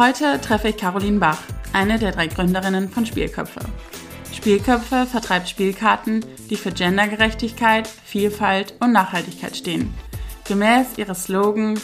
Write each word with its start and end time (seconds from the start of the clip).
Heute 0.00 0.40
treffe 0.40 0.68
ich 0.68 0.78
Caroline 0.78 1.18
Bach, 1.18 1.42
eine 1.74 1.98
der 1.98 2.12
drei 2.12 2.26
Gründerinnen 2.26 2.88
von 2.88 3.04
Spielköpfe. 3.04 3.60
Spielköpfe 4.32 5.04
vertreibt 5.04 5.50
Spielkarten, 5.50 6.24
die 6.48 6.56
für 6.56 6.72
Gendergerechtigkeit, 6.72 7.86
Vielfalt 7.86 8.72
und 8.80 8.92
Nachhaltigkeit 8.92 9.54
stehen. 9.54 9.92
Gemäß 10.48 10.96
ihres 10.96 11.24
Slogans 11.24 11.82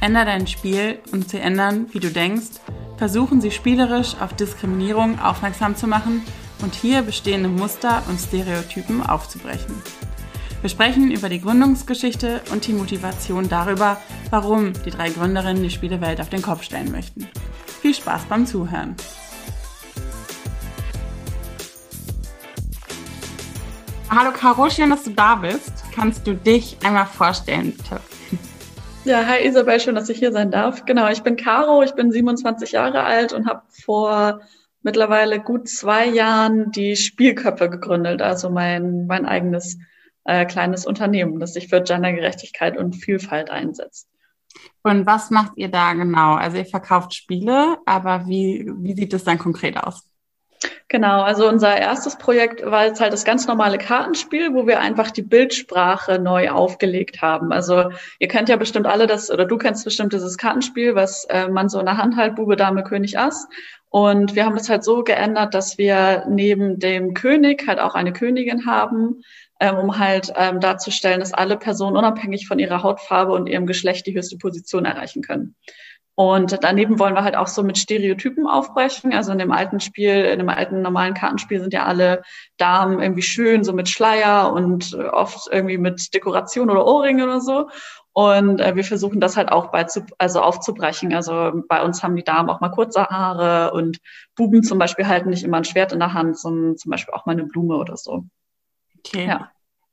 Änder 0.00 0.24
dein 0.24 0.46
Spiel, 0.46 1.00
um 1.10 1.26
zu 1.26 1.40
ändern, 1.40 1.86
wie 1.90 1.98
du 1.98 2.08
denkst, 2.08 2.60
versuchen 2.98 3.40
sie 3.40 3.50
spielerisch 3.50 4.14
auf 4.20 4.34
Diskriminierung 4.34 5.18
aufmerksam 5.18 5.74
zu 5.74 5.88
machen 5.88 6.22
und 6.62 6.72
hier 6.72 7.02
bestehende 7.02 7.48
Muster 7.48 8.04
und 8.08 8.20
Stereotypen 8.20 9.04
aufzubrechen. 9.04 9.74
Wir 10.62 10.70
sprechen 10.70 11.10
über 11.10 11.28
die 11.28 11.40
Gründungsgeschichte 11.40 12.40
und 12.50 12.66
die 12.66 12.72
Motivation 12.72 13.48
darüber, 13.48 14.00
warum 14.30 14.72
die 14.84 14.90
drei 14.90 15.10
Gründerinnen 15.10 15.62
die 15.62 15.70
Spielewelt 15.70 16.20
auf 16.20 16.30
den 16.30 16.40
Kopf 16.40 16.62
stellen 16.62 16.90
möchten. 16.90 17.28
Viel 17.82 17.94
Spaß 17.94 18.24
beim 18.24 18.46
Zuhören! 18.46 18.96
Hallo 24.08 24.30
Caro, 24.32 24.70
schön, 24.70 24.88
dass 24.88 25.04
du 25.04 25.10
da 25.10 25.34
bist. 25.34 25.84
Kannst 25.94 26.26
du 26.26 26.34
dich 26.34 26.78
einmal 26.82 27.06
vorstellen, 27.06 27.74
bitte? 27.76 28.00
Ja, 29.04 29.26
hi 29.26 29.46
Isabel, 29.46 29.78
schön, 29.78 29.94
dass 29.94 30.08
ich 30.08 30.18
hier 30.18 30.32
sein 30.32 30.50
darf. 30.50 30.84
Genau, 30.86 31.08
ich 31.08 31.22
bin 31.22 31.36
Caro, 31.36 31.82
ich 31.82 31.92
bin 31.92 32.10
27 32.10 32.72
Jahre 32.72 33.04
alt 33.04 33.32
und 33.32 33.46
habe 33.46 33.62
vor 33.68 34.40
mittlerweile 34.82 35.38
gut 35.38 35.68
zwei 35.68 36.06
Jahren 36.06 36.70
die 36.70 36.96
Spielköpfe 36.96 37.68
gegründet, 37.68 38.22
also 38.22 38.48
mein, 38.48 39.06
mein 39.06 39.26
eigenes 39.26 39.78
äh, 40.26 40.44
kleines 40.44 40.86
Unternehmen, 40.86 41.40
das 41.40 41.54
sich 41.54 41.68
für 41.68 41.82
Gendergerechtigkeit 41.82 42.76
und 42.76 42.94
Vielfalt 42.94 43.50
einsetzt. 43.50 44.08
Und 44.82 45.06
was 45.06 45.30
macht 45.30 45.52
ihr 45.56 45.68
da 45.68 45.92
genau? 45.92 46.34
Also 46.34 46.56
ihr 46.58 46.66
verkauft 46.66 47.14
Spiele, 47.14 47.78
aber 47.86 48.26
wie, 48.26 48.70
wie 48.78 48.94
sieht 48.94 49.12
es 49.12 49.24
dann 49.24 49.38
konkret 49.38 49.76
aus? 49.76 50.04
Genau, 50.88 51.22
also 51.22 51.48
unser 51.48 51.76
erstes 51.76 52.16
Projekt 52.16 52.64
war 52.64 52.86
jetzt 52.86 53.00
halt 53.00 53.12
das 53.12 53.24
ganz 53.24 53.46
normale 53.46 53.76
Kartenspiel, 53.76 54.54
wo 54.54 54.66
wir 54.66 54.80
einfach 54.80 55.10
die 55.10 55.22
Bildsprache 55.22 56.20
neu 56.20 56.50
aufgelegt 56.50 57.20
haben. 57.20 57.52
Also 57.52 57.90
ihr 58.20 58.28
kennt 58.28 58.48
ja 58.48 58.56
bestimmt 58.56 58.86
alle 58.86 59.06
das, 59.06 59.30
oder 59.30 59.44
du 59.44 59.58
kennst 59.58 59.84
bestimmt 59.84 60.12
dieses 60.12 60.38
Kartenspiel, 60.38 60.94
was 60.94 61.24
äh, 61.24 61.48
man 61.48 61.68
so 61.68 61.80
in 61.80 61.86
der 61.86 61.98
Hand 61.98 62.16
halt, 62.16 62.36
Bube, 62.36 62.56
Dame, 62.56 62.84
König, 62.84 63.18
Ass. 63.18 63.48
Und 63.90 64.34
wir 64.34 64.44
haben 64.44 64.56
das 64.56 64.68
halt 64.68 64.84
so 64.84 65.02
geändert, 65.02 65.54
dass 65.54 65.78
wir 65.78 66.24
neben 66.28 66.78
dem 66.78 67.14
König 67.14 67.66
halt 67.66 67.80
auch 67.80 67.94
eine 67.94 68.12
Königin 68.12 68.66
haben, 68.66 69.22
ähm, 69.60 69.76
um 69.76 69.98
halt 69.98 70.32
ähm, 70.36 70.60
darzustellen, 70.60 71.20
dass 71.20 71.32
alle 71.32 71.56
Personen 71.56 71.96
unabhängig 71.96 72.46
von 72.46 72.58
ihrer 72.58 72.82
Hautfarbe 72.82 73.32
und 73.32 73.46
ihrem 73.48 73.66
Geschlecht 73.66 74.06
die 74.06 74.14
höchste 74.14 74.38
Position 74.38 74.84
erreichen 74.84 75.22
können. 75.22 75.54
Und 76.18 76.64
daneben 76.64 76.98
wollen 76.98 77.14
wir 77.14 77.24
halt 77.24 77.36
auch 77.36 77.46
so 77.46 77.62
mit 77.62 77.76
Stereotypen 77.76 78.46
aufbrechen. 78.46 79.12
Also 79.12 79.32
in 79.32 79.38
dem 79.38 79.52
alten 79.52 79.80
Spiel, 79.80 80.24
in 80.24 80.38
dem 80.38 80.48
alten 80.48 80.80
normalen 80.80 81.12
Kartenspiel 81.12 81.60
sind 81.60 81.74
ja 81.74 81.84
alle 81.84 82.22
Damen 82.56 83.02
irgendwie 83.02 83.20
schön, 83.20 83.64
so 83.64 83.74
mit 83.74 83.90
Schleier 83.90 84.50
und 84.50 84.94
äh, 84.94 85.08
oft 85.08 85.46
irgendwie 85.52 85.76
mit 85.76 86.14
Dekoration 86.14 86.70
oder 86.70 86.86
Ohrringe 86.86 87.24
oder 87.24 87.42
so. 87.42 87.68
Und 88.14 88.62
äh, 88.62 88.74
wir 88.74 88.84
versuchen 88.84 89.20
das 89.20 89.36
halt 89.36 89.52
auch 89.52 89.70
bei 89.70 89.84
zu, 89.84 90.06
also 90.16 90.40
aufzubrechen. 90.40 91.14
Also 91.14 91.52
bei 91.68 91.82
uns 91.82 92.02
haben 92.02 92.16
die 92.16 92.24
Damen 92.24 92.48
auch 92.48 92.62
mal 92.62 92.70
kurze 92.70 93.04
Haare 93.04 93.74
und 93.74 93.98
Buben 94.36 94.62
zum 94.62 94.78
Beispiel 94.78 95.06
halten 95.06 95.28
nicht 95.28 95.44
immer 95.44 95.58
ein 95.58 95.64
Schwert 95.64 95.92
in 95.92 95.98
der 95.98 96.14
Hand, 96.14 96.38
sondern 96.38 96.78
zum 96.78 96.90
Beispiel 96.90 97.12
auch 97.12 97.26
mal 97.26 97.32
eine 97.32 97.44
Blume 97.44 97.76
oder 97.76 97.98
so. 97.98 98.24
Okay. 99.06 99.26
Ja. 99.26 99.50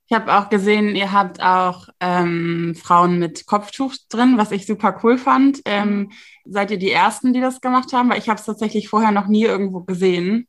Ich 0.07 0.15
habe 0.15 0.33
auch 0.35 0.49
gesehen, 0.49 0.95
ihr 0.95 1.11
habt 1.11 1.41
auch 1.41 1.87
ähm, 1.99 2.75
Frauen 2.75 3.19
mit 3.19 3.45
Kopftuch 3.47 3.95
drin, 4.09 4.37
was 4.37 4.51
ich 4.51 4.65
super 4.67 4.99
cool 5.03 5.17
fand. 5.17 5.61
Ähm, 5.65 6.11
seid 6.45 6.71
ihr 6.71 6.77
die 6.77 6.91
Ersten, 6.91 7.33
die 7.33 7.41
das 7.41 7.61
gemacht 7.61 7.93
haben? 7.93 8.09
Weil 8.09 8.19
ich 8.19 8.29
habe 8.29 8.39
es 8.39 8.45
tatsächlich 8.45 8.89
vorher 8.89 9.11
noch 9.11 9.27
nie 9.27 9.45
irgendwo 9.45 9.81
gesehen. 9.81 10.47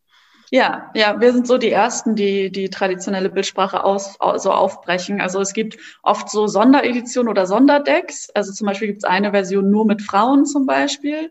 Ja, 0.50 0.90
ja, 0.94 1.20
wir 1.20 1.32
sind 1.32 1.46
so 1.46 1.56
die 1.56 1.70
Ersten, 1.70 2.14
die 2.14 2.52
die 2.52 2.68
traditionelle 2.68 3.30
Bildsprache 3.30 3.82
aus, 3.82 4.18
so 4.36 4.52
aufbrechen. 4.52 5.20
Also 5.20 5.40
es 5.40 5.52
gibt 5.52 5.78
oft 6.02 6.28
so 6.30 6.46
Sondereditionen 6.46 7.30
oder 7.30 7.46
Sonderdecks. 7.46 8.30
Also 8.34 8.52
zum 8.52 8.66
Beispiel 8.66 8.88
gibt 8.88 8.98
es 8.98 9.04
eine 9.04 9.30
Version 9.30 9.70
nur 9.70 9.86
mit 9.86 10.02
Frauen 10.02 10.46
zum 10.46 10.66
Beispiel. 10.66 11.30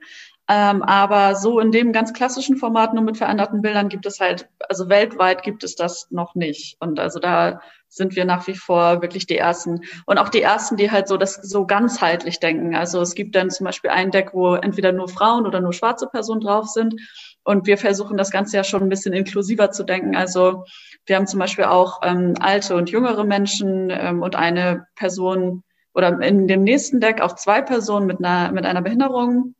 Ähm, 0.50 0.84
aber 0.84 1.36
so 1.36 1.60
in 1.60 1.72
dem 1.72 1.94
ganz 1.94 2.12
klassischen 2.12 2.58
Format 2.58 2.94
nur 2.94 3.04
mit 3.04 3.18
veränderten 3.18 3.62
Bildern 3.62 3.88
gibt 3.88 4.06
es 4.06 4.20
halt, 4.20 4.50
also 4.68 4.90
weltweit 4.90 5.42
gibt 5.42 5.64
es 5.64 5.76
das 5.76 6.08
noch 6.12 6.36
nicht. 6.36 6.76
Und 6.82 7.00
also 7.00 7.20
da 7.20 7.62
sind 7.88 8.16
wir 8.16 8.26
nach 8.26 8.46
wie 8.48 8.56
vor 8.56 9.02
wirklich 9.02 9.26
die 9.26 9.38
Ersten. 9.38 9.82
Und 10.06 10.18
auch 10.18 10.28
die 10.28 10.42
Ersten, 10.42 10.76
die 10.76 10.92
halt 10.92 11.08
so 11.08 11.16
das 11.16 11.36
so 11.36 11.66
ganzheitlich 11.66 12.40
denken. 12.40 12.76
Also 12.76 13.00
es 13.00 13.16
gibt 13.16 13.36
dann 13.36 13.52
zum 13.52 13.66
Beispiel 13.66 13.92
ein 13.92 14.12
Deck, 14.12 14.32
wo 14.34 14.56
entweder 14.56 14.92
nur 14.92 15.08
Frauen 15.08 15.46
oder 15.46 15.62
nur 15.62 15.72
schwarze 15.72 16.08
Personen 16.08 16.42
drauf 16.42 16.68
sind. 16.68 16.96
Und 17.44 17.66
wir 17.66 17.78
versuchen 17.78 18.18
das 18.18 18.32
Ganze 18.32 18.58
ja 18.58 18.64
schon 18.66 18.82
ein 18.82 18.90
bisschen 18.90 19.14
inklusiver 19.14 19.72
zu 19.72 19.84
denken. 19.84 20.16
Also 20.16 20.66
wir 21.06 21.16
haben 21.16 21.28
zum 21.28 21.40
Beispiel 21.40 21.66
auch 21.66 22.02
ähm, 22.04 22.34
alte 22.40 22.76
und 22.76 22.90
jüngere 22.90 23.24
Menschen 23.24 23.90
ähm, 23.92 24.22
und 24.22 24.36
eine 24.36 24.88
Person 24.96 25.64
oder 25.94 26.20
in 26.22 26.48
dem 26.48 26.64
nächsten 26.64 27.00
Deck 27.00 27.22
auch 27.22 27.36
zwei 27.36 27.62
Personen 27.62 28.08
mit 28.08 28.20
einer, 28.20 28.52
mit 28.52 28.66
einer 28.66 28.82
Behinderung 28.82 29.56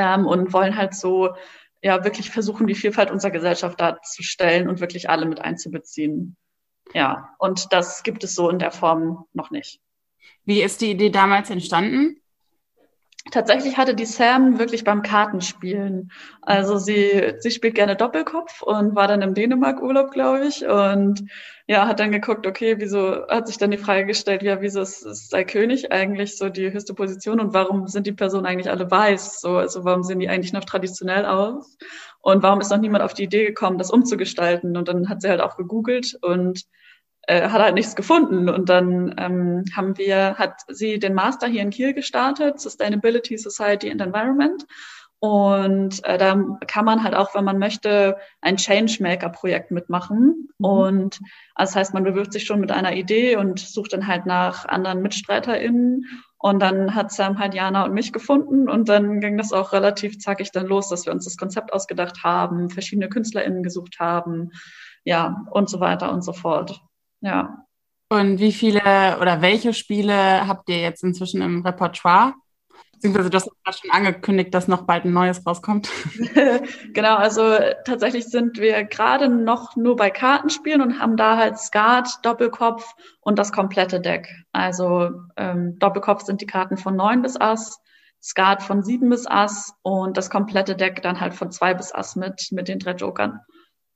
ähm, 0.00 0.26
und 0.26 0.52
wollen 0.52 0.76
halt 0.76 0.94
so 0.94 1.34
ja 1.82 2.04
wirklich 2.04 2.30
versuchen, 2.30 2.66
die 2.66 2.74
Vielfalt 2.74 3.10
unserer 3.10 3.30
Gesellschaft 3.30 3.80
darzustellen 3.80 4.68
und 4.68 4.80
wirklich 4.80 5.10
alle 5.10 5.26
mit 5.26 5.40
einzubeziehen. 5.40 6.36
Ja, 6.94 7.34
und 7.38 7.72
das 7.72 8.02
gibt 8.02 8.24
es 8.24 8.34
so 8.34 8.48
in 8.48 8.58
der 8.58 8.70
Form 8.70 9.26
noch 9.32 9.50
nicht. 9.50 9.80
Wie 10.44 10.62
ist 10.62 10.80
die 10.80 10.90
Idee 10.90 11.10
damals 11.10 11.50
entstanden? 11.50 12.19
Tatsächlich 13.30 13.76
hatte 13.76 13.94
die 13.94 14.06
Sam 14.06 14.58
wirklich 14.58 14.82
beim 14.82 15.02
Kartenspielen. 15.02 16.10
Also 16.40 16.78
sie, 16.78 17.34
sie 17.38 17.50
spielt 17.50 17.74
gerne 17.74 17.94
Doppelkopf 17.94 18.62
und 18.62 18.96
war 18.96 19.08
dann 19.08 19.20
im 19.20 19.34
Dänemark-Urlaub, 19.34 20.10
glaube 20.10 20.46
ich. 20.46 20.66
Und 20.66 21.30
ja, 21.66 21.86
hat 21.86 22.00
dann 22.00 22.12
geguckt, 22.12 22.46
okay, 22.46 22.76
wieso, 22.78 23.28
hat 23.28 23.46
sich 23.46 23.58
dann 23.58 23.70
die 23.70 23.78
Frage 23.78 24.06
gestellt, 24.06 24.42
ja, 24.42 24.62
wieso 24.62 24.80
ist, 24.80 25.02
ist 25.04 25.34
der 25.34 25.44
König 25.44 25.92
eigentlich 25.92 26.38
so 26.38 26.48
die 26.48 26.72
höchste 26.72 26.94
Position 26.94 27.40
und 27.40 27.52
warum 27.52 27.88
sind 27.88 28.06
die 28.06 28.12
Personen 28.12 28.46
eigentlich 28.46 28.70
alle 28.70 28.90
weiß? 28.90 29.42
So, 29.42 29.58
also 29.58 29.84
warum 29.84 30.02
sehen 30.02 30.18
die 30.18 30.28
eigentlich 30.30 30.54
noch 30.54 30.64
traditionell 30.64 31.26
aus? 31.26 31.76
Und 32.22 32.42
warum 32.42 32.60
ist 32.60 32.70
noch 32.70 32.78
niemand 32.78 33.04
auf 33.04 33.12
die 33.12 33.24
Idee 33.24 33.44
gekommen, 33.44 33.76
das 33.76 33.90
umzugestalten? 33.90 34.78
Und 34.78 34.88
dann 34.88 35.10
hat 35.10 35.20
sie 35.20 35.28
halt 35.28 35.42
auch 35.42 35.56
gegoogelt 35.56 36.18
und 36.22 36.64
äh, 37.22 37.48
hat 37.48 37.60
halt 37.60 37.74
nichts 37.74 37.96
gefunden. 37.96 38.48
Und 38.48 38.68
dann 38.68 39.14
ähm, 39.18 39.64
haben 39.74 39.96
wir, 39.98 40.36
hat 40.38 40.62
sie 40.68 40.98
den 40.98 41.14
Master 41.14 41.46
hier 41.46 41.62
in 41.62 41.70
Kiel 41.70 41.94
gestartet, 41.94 42.60
Sustainability 42.60 43.38
Society 43.38 43.90
and 43.90 44.00
Environment. 44.00 44.66
Und 45.22 46.02
äh, 46.04 46.16
da 46.16 46.34
kann 46.66 46.86
man 46.86 47.04
halt 47.04 47.14
auch, 47.14 47.34
wenn 47.34 47.44
man 47.44 47.58
möchte, 47.58 48.16
ein 48.40 48.56
Changemaker-Projekt 48.56 49.70
mitmachen. 49.70 50.48
Mhm. 50.58 50.64
Und 50.64 51.20
also 51.54 51.72
das 51.72 51.76
heißt, 51.76 51.94
man 51.94 52.04
bewirbt 52.04 52.32
sich 52.32 52.44
schon 52.44 52.58
mit 52.58 52.72
einer 52.72 52.94
Idee 52.94 53.36
und 53.36 53.58
sucht 53.58 53.92
dann 53.92 54.06
halt 54.06 54.24
nach 54.24 54.64
anderen 54.64 55.02
MitstreiterInnen. 55.02 56.06
Und 56.38 56.60
dann 56.60 56.94
hat 56.94 57.12
Sam 57.12 57.38
halt 57.38 57.52
Jana 57.52 57.84
und 57.84 57.92
mich 57.92 58.14
gefunden 58.14 58.66
und 58.70 58.88
dann 58.88 59.20
ging 59.20 59.36
das 59.36 59.52
auch 59.52 59.74
relativ 59.74 60.18
zackig 60.18 60.52
dann 60.52 60.66
los, 60.66 60.88
dass 60.88 61.04
wir 61.04 61.12
uns 61.12 61.26
das 61.26 61.36
Konzept 61.36 61.70
ausgedacht 61.74 62.24
haben, 62.24 62.70
verschiedene 62.70 63.10
KünstlerInnen 63.10 63.62
gesucht 63.62 64.00
haben, 64.00 64.52
ja, 65.04 65.44
und 65.50 65.68
so 65.68 65.80
weiter 65.80 66.10
und 66.10 66.24
so 66.24 66.32
fort. 66.32 66.80
Ja. 67.20 67.66
Und 68.08 68.40
wie 68.40 68.52
viele 68.52 69.18
oder 69.20 69.40
welche 69.40 69.72
Spiele 69.72 70.46
habt 70.46 70.68
ihr 70.68 70.80
jetzt 70.80 71.04
inzwischen 71.04 71.42
im 71.42 71.62
Repertoire? 71.62 72.34
Beziehungsweise 72.92 73.30
du 73.30 73.36
hast 73.36 73.50
gerade 73.64 73.78
schon 73.78 73.90
angekündigt, 73.92 74.52
dass 74.52 74.68
noch 74.68 74.82
bald 74.82 75.06
ein 75.06 75.14
neues 75.14 75.46
rauskommt. 75.46 75.88
genau, 76.92 77.16
also 77.16 77.56
tatsächlich 77.86 78.26
sind 78.26 78.58
wir 78.58 78.84
gerade 78.84 79.30
noch 79.30 79.74
nur 79.74 79.96
bei 79.96 80.10
Kartenspielen 80.10 80.82
und 80.82 81.00
haben 81.00 81.16
da 81.16 81.38
halt 81.38 81.56
Skat, 81.56 82.10
Doppelkopf 82.22 82.94
und 83.20 83.38
das 83.38 83.52
komplette 83.52 84.00
Deck. 84.00 84.28
Also 84.52 85.12
ähm, 85.36 85.78
Doppelkopf 85.78 86.24
sind 86.24 86.42
die 86.42 86.46
Karten 86.46 86.76
von 86.76 86.94
neun 86.94 87.22
bis 87.22 87.40
Ass, 87.40 87.80
Skat 88.22 88.62
von 88.62 88.82
sieben 88.82 89.08
bis 89.08 89.26
Ass 89.26 89.72
und 89.80 90.18
das 90.18 90.28
komplette 90.28 90.76
Deck 90.76 91.00
dann 91.00 91.20
halt 91.20 91.32
von 91.32 91.50
zwei 91.50 91.72
bis 91.72 91.94
Ass 91.94 92.16
mit, 92.16 92.48
mit 92.50 92.68
den 92.68 92.80
drei 92.80 92.92
Jokern. 92.92 93.40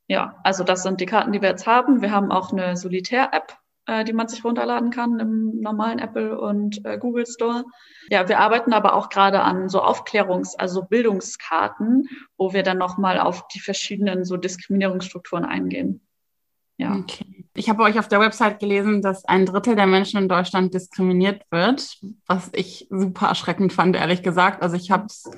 Ja, 0.07 0.39
also 0.43 0.65
das 0.65 0.83
sind 0.83 1.01
die 1.01 1.07
Karten, 1.07 1.33
die 1.33 1.41
wir 1.41 1.49
jetzt 1.49 1.67
haben. 1.67 2.03
Wir 2.03 2.11
haben 2.11 2.31
auch 2.31 2.53
eine 2.53 2.77
Solitär-App, 2.77 3.57
äh, 3.87 4.05
die 4.05 4.13
man 4.13 4.29
sich 4.29 4.45
runterladen 4.45 4.91
kann 4.91 5.19
im 5.19 5.61
normalen 5.61 5.99
Apple 5.99 6.39
und 6.39 6.85
äh, 6.85 6.99
Google 6.99 7.27
Store. 7.27 7.65
Ja, 8.11 8.29
wir 8.29 8.39
arbeiten 8.39 8.73
aber 8.73 8.95
auch 8.95 9.09
gerade 9.09 9.41
an 9.41 9.69
so 9.69 9.83
Aufklärungs-, 9.83 10.57
also 10.59 10.83
Bildungskarten, 10.83 12.09
wo 12.37 12.53
wir 12.53 12.63
dann 12.63 12.79
nochmal 12.79 13.19
auf 13.19 13.49
die 13.49 13.61
verschiedenen 13.61 14.25
so 14.25 14.37
Diskriminierungsstrukturen 14.37 15.45
eingehen. 15.45 16.07
Ja. 16.77 16.97
Okay. 16.97 17.47
Ich 17.55 17.69
habe 17.69 17.85
euch 17.85 17.99
auf 17.99 18.09
der 18.09 18.21
Website 18.21 18.59
gelesen, 18.59 19.01
dass 19.01 19.25
ein 19.25 19.47
Drittel 19.47 19.77
der 19.77 19.87
Menschen 19.87 20.19
in 20.19 20.29
Deutschland 20.29 20.75
diskriminiert 20.75 21.43
wird, 21.51 21.99
was 22.27 22.51
ich 22.53 22.89
super 22.91 23.29
erschreckend 23.29 23.73
fand, 23.73 23.95
ehrlich 23.95 24.23
gesagt. 24.23 24.61
Also 24.61 24.77
ich 24.77 24.91
habe 24.91 25.07
es, 25.07 25.31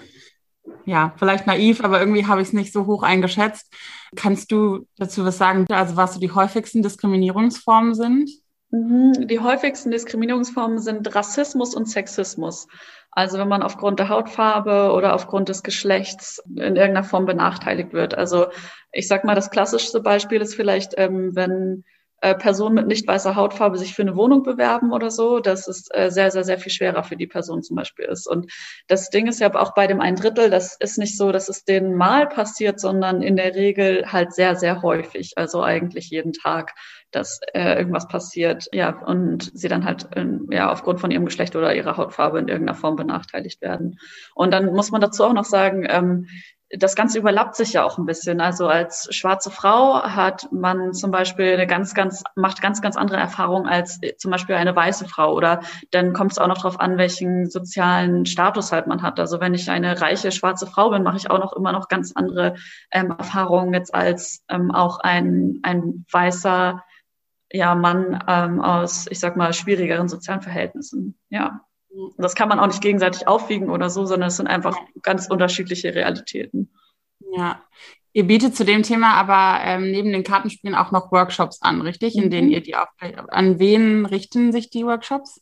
ja, 0.85 1.13
vielleicht 1.17 1.47
naiv, 1.47 1.83
aber 1.83 2.01
irgendwie 2.01 2.27
habe 2.27 2.41
ich 2.41 2.49
es 2.49 2.55
nicht 2.55 2.73
so 2.73 2.87
hoch 2.87 3.03
eingeschätzt. 3.03 3.73
Kannst 4.15 4.53
du 4.53 4.87
dazu 4.97 5.25
was 5.25 5.39
sagen, 5.39 5.67
also 5.71 5.97
was 5.97 6.15
so 6.15 6.21
die 6.21 6.31
häufigsten 6.31 6.83
Diskriminierungsformen 6.83 7.95
sind? 7.95 8.31
Mhm. 8.71 9.27
Die 9.27 9.41
häufigsten 9.41 9.91
Diskriminierungsformen 9.91 10.79
sind 10.79 11.15
Rassismus 11.15 11.75
und 11.75 11.89
Sexismus. 11.89 12.67
Also 13.11 13.39
wenn 13.39 13.49
man 13.49 13.63
aufgrund 13.63 13.99
der 13.99 14.11
Hautfarbe 14.11 14.93
oder 14.93 15.15
aufgrund 15.15 15.49
des 15.49 15.63
Geschlechts 15.63 16.43
in 16.51 16.77
irgendeiner 16.77 17.05
Form 17.05 17.25
benachteiligt 17.25 17.93
wird. 17.93 18.15
Also 18.15 18.47
ich 18.93 19.09
sag 19.09 19.25
mal, 19.25 19.35
das 19.35 19.51
klassischste 19.51 20.01
Beispiel 20.01 20.41
ist 20.41 20.55
vielleicht, 20.55 20.95
ähm, 20.99 21.35
wenn 21.35 21.85
Personen 22.21 22.75
mit 22.75 22.87
nicht 22.87 23.07
weißer 23.07 23.37
Hautfarbe 23.37 23.79
sich 23.79 23.95
für 23.95 24.03
eine 24.03 24.17
Wohnung 24.17 24.43
bewerben 24.43 24.93
oder 24.93 25.11
so, 25.11 25.39
dass 25.39 25.69
es 25.69 25.89
äh, 25.93 26.11
sehr, 26.11 26.31
sehr, 26.31 26.45
sehr 26.45 26.59
viel 26.59 26.73
schwerer 26.73 27.05
für 27.05 27.17
die 27.17 27.27
Person 27.27 27.63
zum 27.63 27.77
Beispiel 27.77 28.07
ist. 28.07 28.27
Und 28.27 28.51
das 28.87 29.11
Ding 29.11 29.27
ist 29.27 29.41
ja 29.41 29.55
auch 29.55 29.75
bei 29.75 29.87
dem 29.87 30.01
ein 30.01 30.17
Drittel, 30.17 30.49
das 30.51 30.77
ist 30.81 30.99
nicht 30.99 31.17
so, 31.17 31.31
dass 31.31 31.49
es 31.49 31.65
denen 31.65 31.95
mal 31.95 32.27
passiert, 32.27 32.81
sondern 32.81 33.23
in 33.23 33.37
der 33.37 33.55
Regel 33.55 34.11
halt 34.11 34.33
sehr, 34.33 34.57
sehr 34.57 34.83
häufig, 34.83 35.33
also 35.37 35.63
eigentlich 35.63 36.11
jeden 36.11 36.33
Tag, 36.33 36.75
dass 37.11 37.41
äh, 37.55 37.77
irgendwas 37.79 38.09
passiert, 38.09 38.67
ja, 38.73 38.99
und 39.05 39.51
sie 39.55 39.69
dann 39.69 39.85
halt 39.85 40.09
in, 40.17 40.47
ja 40.51 40.73
aufgrund 40.73 41.01
von 41.01 41.11
ihrem 41.11 41.27
Geschlecht 41.27 41.55
oder 41.55 41.75
ihrer 41.75 41.97
Hautfarbe 41.97 42.39
in 42.39 42.49
irgendeiner 42.49 42.79
Form 42.79 42.97
benachteiligt 42.97 43.61
werden. 43.61 43.99
Und 44.35 44.53
dann 44.53 44.73
muss 44.73 44.91
man 44.91 45.01
dazu 45.01 45.25
auch 45.25 45.33
noch 45.33 45.45
sagen, 45.45 45.87
ähm, 45.89 46.29
das 46.71 46.97
Ganze 46.97 47.19
überlappt 47.19 47.55
sich 47.55 47.75
ja 47.75 47.85
auch 47.85 47.97
ein 47.97 48.07
bisschen. 48.07 48.41
Also 48.41 48.67
als 48.67 49.09
schwarze 49.15 49.51
Frau 49.51 50.03
hat 50.03 50.51
man 50.51 50.95
zum 50.95 51.13
Beispiel 51.13 51.53
eine 51.53 51.67
ganz, 51.67 51.95
ganz, 51.95 52.25
macht 52.35 52.61
ganz, 52.61 52.83
ganz 52.83 52.97
andere 52.97 53.19
Erfahrungen 53.19 53.69
als 53.69 54.01
zum 54.19 54.33
Beispiel 54.33 54.57
eine 54.57 54.75
weiße 54.75 55.07
Frau. 55.09 55.35
Oder 55.35 55.61
dann 55.93 56.13
kommt 56.13 56.33
es 56.33 56.39
auch 56.39 56.49
noch 56.49 56.57
darauf 56.57 56.81
an, 56.81 56.99
welchen 56.99 57.49
sozialen 57.49 58.27
Status 58.27 58.73
halt 58.73 58.89
man 58.89 59.03
hat. 59.03 59.21
Also 59.21 59.41
wenn 59.41 59.55
ich 59.55 59.71
eine 59.71 60.01
reiche 60.01 60.33
schwarze 60.33 60.67
Frau 60.67 60.91
bin, 60.91 61.05
mache 61.05 61.19
ich 61.19 61.31
auch 61.31 61.39
noch 61.39 61.53
immer 61.53 61.73
noch 61.73 61.89
ganz 61.89 62.13
andere 62.17 62.55
ähm, 62.91 63.15
Erfahrungen 63.17 63.73
jetzt 63.73 63.95
als 63.95 64.43
ähm, 64.49 64.73
auch 64.73 64.99
ein, 64.99 65.61
ein 65.63 66.05
weißer 66.11 66.83
ja, 67.53 67.75
Mann 67.77 68.25
ähm, 68.27 68.61
aus, 68.61 69.07
ich 69.09 69.21
sag 69.21 69.37
mal, 69.37 69.53
schwierigeren 69.53 70.09
sozialen 70.09 70.43
Verhältnissen. 70.43 71.17
Ja. 71.29 71.61
Das 72.19 72.35
kann 72.35 72.49
man 72.49 72.59
auch 72.59 72.67
nicht 72.67 72.83
gegenseitig 72.83 73.29
aufwiegen 73.29 73.71
oder 73.71 73.91
so, 73.91 74.07
sondern 74.07 74.29
es 74.29 74.37
sind 74.37 74.47
einfach 74.47 74.77
ganz 75.03 75.29
unterschiedliche 75.29 75.95
Realitäten. 75.95 76.73
Ja. 77.35 77.63
Ihr 78.13 78.27
bietet 78.27 78.57
zu 78.57 78.65
dem 78.65 78.83
Thema 78.83 79.15
aber 79.15 79.63
ähm, 79.65 79.91
neben 79.91 80.13
den 80.13 80.25
Kartenspielen 80.25 80.75
auch 80.75 80.91
noch 80.91 81.13
Workshops 81.13 81.61
an, 81.61 81.83
richtig? 81.83 82.17
In 82.17 82.27
mhm. 82.27 82.31
denen 82.31 82.51
ihr 82.51 82.63
die 82.63 82.77
auch, 82.77 82.87
an 83.29 83.59
wen 83.59 84.07
richten 84.07 84.53
sich 84.53 84.71
die 84.71 84.87
Workshops? 84.87 85.41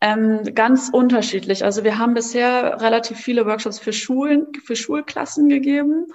Ähm, 0.00 0.42
ganz 0.54 0.90
unterschiedlich. 0.92 1.64
Also 1.64 1.84
wir 1.84 1.98
haben 1.98 2.14
bisher 2.14 2.80
relativ 2.80 3.18
viele 3.18 3.46
Workshops 3.46 3.78
für 3.78 3.92
Schulen, 3.92 4.46
für 4.64 4.76
Schulklassen 4.76 5.48
gegeben. 5.48 6.06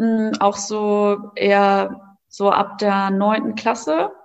Ähm, 0.00 0.32
auch 0.40 0.56
so 0.56 1.30
eher 1.36 2.16
so 2.28 2.50
ab 2.50 2.78
der 2.78 3.10
neunten 3.10 3.54
Klasse 3.54 4.10
Mm, 4.10 4.23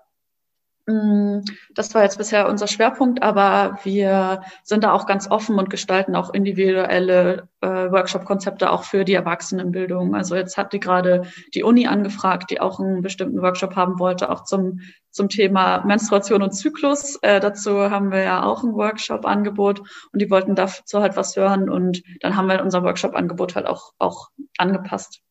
das 1.74 1.94
war 1.94 2.04
jetzt 2.04 2.18
bisher 2.18 2.50
unser 2.50 2.68
Schwerpunkt, 2.68 3.22
aber 3.22 3.80
wir 3.84 4.42
sind 4.64 4.84
da 4.84 4.94
auch 4.94 5.06
ganz 5.06 5.30
offen 5.30 5.60
und 5.60 5.70
gestalten 5.70 6.16
auch 6.16 6.34
individuelle 6.34 7.48
äh, 7.62 7.68
Workshop-Konzepte 7.68 8.72
auch 8.72 8.84
für 8.84 9.06
die 9.06 9.14
Erwachsenenbildung. 9.14 10.16
Also 10.16 10.36
jetzt 10.36 10.58
hat 10.58 10.74
die 10.74 10.80
gerade 10.80 11.24
die 11.54 11.64
Uni 11.64 11.88
angefragt, 11.88 12.50
die 12.50 12.60
auch 12.60 12.80
einen 12.80 13.02
bestimmten 13.02 13.42
Workshop 13.42 13.76
haben 13.76 14.00
wollte, 14.00 14.30
auch 14.30 14.46
zum, 14.46 14.80
zum 15.12 15.30
Thema 15.30 15.84
Menstruation 15.86 16.42
und 16.42 16.54
Zyklus. 16.54 17.18
Äh, 17.22 17.40
dazu 17.40 17.92
haben 17.92 18.12
wir 18.12 18.24
ja 18.24 18.44
auch 18.44 18.64
ein 18.64 18.74
Workshop-Angebot 18.74 19.80
und 19.80 20.22
die 20.22 20.30
wollten 20.32 20.56
dazu 20.56 21.02
halt 21.02 21.16
was 21.16 21.36
hören 21.36 21.70
und 21.70 22.02
dann 22.22 22.36
haben 22.36 22.48
wir 22.48 22.64
unser 22.64 22.84
Workshop-Angebot 22.84 23.56
halt 23.56 23.68
auch, 23.68 23.94
auch 24.00 24.30
angepasst. 24.58 25.22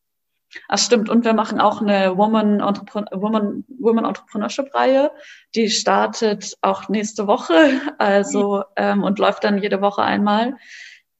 Ach 0.68 0.78
stimmt. 0.78 1.08
Und 1.08 1.24
wir 1.24 1.34
machen 1.34 1.60
auch 1.60 1.80
eine 1.80 2.16
Woman, 2.16 2.60
Entrepren 2.60 3.06
Woman, 3.12 3.64
Woman 3.78 4.04
Entrepreneurship 4.04 4.74
Reihe. 4.74 5.10
Die 5.54 5.70
startet 5.70 6.54
auch 6.62 6.88
nächste 6.88 7.26
Woche, 7.26 7.54
also 7.98 8.64
ähm, 8.76 9.02
und 9.02 9.18
läuft 9.18 9.44
dann 9.44 9.58
jede 9.58 9.80
Woche 9.80 10.02
einmal. 10.02 10.56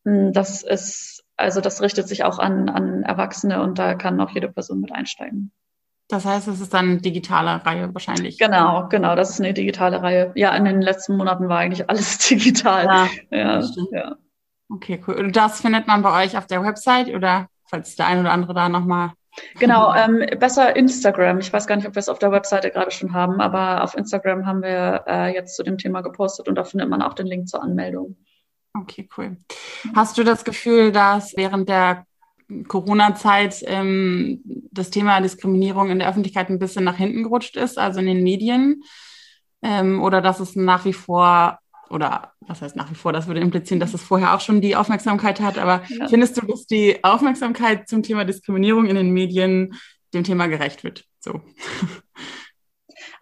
Hm, 0.05 0.33
das 0.33 0.63
ist, 0.63 1.25
also 1.37 1.61
das 1.61 1.83
richtet 1.83 2.09
sich 2.09 2.25
auch 2.25 2.39
an, 2.39 2.69
an 2.69 3.03
Erwachsene 3.03 3.63
und 3.63 3.79
da 3.79 3.95
kann 3.95 4.21
auch 4.21 4.31
jede 4.31 4.49
Person 4.49 4.81
mit 4.81 4.93
einsteigen. 4.93 5.53
Das 6.09 6.25
heißt, 6.25 6.49
es 6.49 6.61
ist 6.61 6.73
dann 6.73 6.89
eine 6.89 7.01
digitale 7.03 7.65
Reihe 7.67 7.93
wahrscheinlich. 7.93 8.39
Genau, 8.39 8.89
genau, 8.89 9.15
das 9.15 9.29
ist 9.29 9.41
eine 9.41 9.53
digitale 9.53 10.03
Reihe. 10.03 10.33
Ja, 10.37 10.57
in 10.57 10.65
den 10.65 10.81
letzten 10.81 11.19
Monaten 11.19 11.51
war 11.51 11.59
eigentlich 11.59 11.91
alles 11.91 12.17
digital. 12.29 12.87
Ja, 12.87 13.09
ja, 13.31 13.63
ja. 13.93 14.17
Okay, 14.71 15.03
cool. 15.07 15.17
Und 15.17 15.37
das 15.37 15.61
findet 15.61 15.87
man 15.87 16.03
bei 16.03 16.25
euch 16.25 16.39
auf 16.39 16.47
der 16.47 16.63
Website 16.63 17.15
oder 17.15 17.49
falls 17.67 17.97
der 17.97 18.07
ein 18.07 18.21
oder 18.21 18.33
andere 18.33 18.55
da 18.55 18.71
nochmal 18.71 19.13
Genau, 19.59 19.95
ähm, 19.95 20.25
besser 20.39 20.75
Instagram. 20.77 21.39
Ich 21.41 21.53
weiß 21.53 21.67
gar 21.67 21.77
nicht, 21.77 21.87
ob 21.87 21.95
wir 21.95 22.01
es 22.01 22.09
auf 22.09 22.19
der 22.19 22.33
Webseite 22.33 22.71
gerade 22.71 22.91
schon 22.91 23.13
haben, 23.13 23.41
aber 23.41 23.83
auf 23.83 23.97
Instagram 23.97 24.47
haben 24.47 24.63
wir 24.63 25.05
äh, 25.07 25.35
jetzt 25.35 25.57
zu 25.57 25.63
dem 25.63 25.79
Thema 25.79 26.01
gepostet 26.01 26.49
und 26.49 26.55
da 26.55 26.65
findet 26.65 26.89
man 26.89 27.03
auch 27.03 27.15
den 27.15 27.27
Link 27.27 27.49
zur 27.49 27.63
Anmeldung. 27.63 28.17
Okay, 28.75 29.09
cool. 29.17 29.37
Hast 29.95 30.19
du 30.19 30.25
das 30.25 30.45
Gefühl, 30.45 30.93
dass 30.93 31.37
während 31.37 31.69
der 31.69 32.05
Corona-Zeit 32.67 33.63
ähm, 33.67 34.41
das 34.71 34.91
Thema 34.91 35.21
Diskriminierung 35.21 35.91
in 35.91 35.99
der 35.99 36.09
Öffentlichkeit 36.09 36.49
ein 36.49 36.59
bisschen 36.59 36.85
nach 36.85 36.97
hinten 36.97 37.23
gerutscht 37.23 37.57
ist, 37.57 37.79
also 37.79 38.01
in 38.01 38.07
den 38.07 38.23
Medien? 38.23 38.83
Ähm, 39.63 40.03
oder 40.03 40.23
dass 40.23 40.41
es 40.41 40.55
nach 40.55 40.85
wie 40.85 40.93
vor 40.93 41.59
oder 41.91 42.33
was 42.41 42.63
heißt 42.63 42.77
nach 42.77 42.91
wie 42.91 42.95
vor, 42.95 43.13
das 43.13 43.27
würde 43.27 43.41
implizieren, 43.41 43.81
dass 43.81 43.95
es 43.95 44.03
vorher 44.03 44.35
auch 44.35 44.41
schon 44.41 44.61
die 44.61 44.77
Aufmerksamkeit 44.77 45.41
hat, 45.41 45.59
aber 45.59 45.83
ja. 45.89 46.09
findest 46.09 46.37
du, 46.37 46.47
dass 46.47 46.67
die 46.67 47.03
Aufmerksamkeit 47.03 47.89
zum 47.89 48.03
Thema 48.03 48.25
Diskriminierung 48.25 48.87
in 48.87 48.97
den 48.97 49.11
Medien 49.11 49.75
dem 50.15 50.25
Thema 50.25 50.47
gerecht 50.47 50.85
wird? 50.85 51.05
So. 51.21 51.41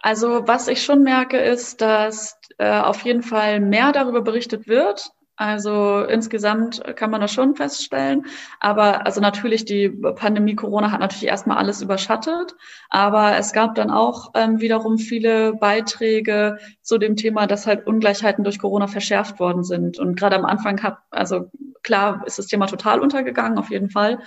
Also 0.01 0.47
was 0.47 0.69
ich 0.69 0.85
schon 0.85 1.03
merke, 1.03 1.39
ist, 1.39 1.81
dass 1.81 2.39
äh, 2.59 2.79
auf 2.79 3.03
jeden 3.03 3.23
Fall 3.23 3.61
mehr 3.61 3.93
darüber 3.93 4.23
berichtet 4.23 4.69
wird, 4.69 5.11
also 5.37 6.03
insgesamt 6.05 6.83
kann 6.97 7.11
man 7.11 7.21
das 7.21 7.33
schon 7.33 7.55
feststellen. 7.57 8.25
Aber 8.59 9.05
also 9.05 9.21
natürlich, 9.21 9.67
die 9.67 9.91
Pandemie 9.91 10.55
Corona 10.55 10.91
hat 10.91 11.01
natürlich 11.01 11.29
erstmal 11.29 11.59
alles 11.59 11.83
überschattet. 11.83 12.57
Aber 12.89 13.37
es 13.37 13.53
gab 13.53 13.75
dann 13.75 13.91
auch 13.91 14.31
ähm, 14.35 14.61
wiederum 14.61 14.97
viele 14.97 15.53
Beiträge 15.53 16.57
zu 16.81 16.97
dem 16.97 17.17
Thema, 17.17 17.47
dass 17.47 17.67
halt 17.67 17.87
Ungleichheiten 17.87 18.45
durch 18.45 18.59
Corona 18.59 18.87
verschärft 18.87 19.39
worden 19.39 19.63
sind. 19.63 19.99
Und 19.99 20.19
gerade 20.19 20.37
am 20.37 20.47
Anfang 20.47 20.83
hat, 20.83 20.99
also 21.11 21.51
klar 21.83 22.23
ist 22.27 22.39
das 22.39 22.47
Thema 22.47 22.67
total 22.67 23.01
untergegangen, 23.01 23.59
auf 23.59 23.71
jeden 23.71 23.91
Fall. 23.91 24.21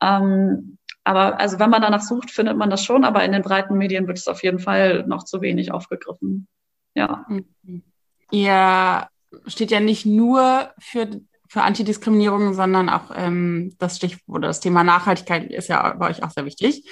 Ähm, 0.00 0.78
aber 1.02 1.40
also 1.40 1.58
wenn 1.58 1.70
man 1.70 1.82
danach 1.82 2.02
sucht, 2.02 2.30
findet 2.30 2.56
man 2.56 2.70
das 2.70 2.84
schon. 2.84 3.04
Aber 3.04 3.24
in 3.24 3.32
den 3.32 3.42
breiten 3.42 3.76
Medien 3.76 4.06
wird 4.06 4.18
es 4.18 4.28
auf 4.28 4.44
jeden 4.44 4.60
Fall 4.60 5.04
noch 5.08 5.24
zu 5.24 5.40
wenig 5.40 5.72
aufgegriffen. 5.72 6.46
Ja. 6.94 7.26
Mhm. 7.28 7.82
Ihr 8.30 9.08
steht 9.46 9.70
ja 9.70 9.80
nicht 9.80 10.06
nur 10.06 10.70
für, 10.78 11.08
für 11.48 11.62
Antidiskriminierung, 11.62 12.54
sondern 12.54 12.88
auch 12.88 13.10
ähm, 13.14 13.74
das 13.78 13.96
Stichwort 13.96 14.44
das 14.44 14.60
Thema 14.60 14.84
Nachhaltigkeit 14.84 15.50
ist 15.50 15.68
ja 15.68 15.94
bei 15.94 16.10
euch 16.10 16.22
auch 16.22 16.30
sehr 16.30 16.44
wichtig. 16.44 16.88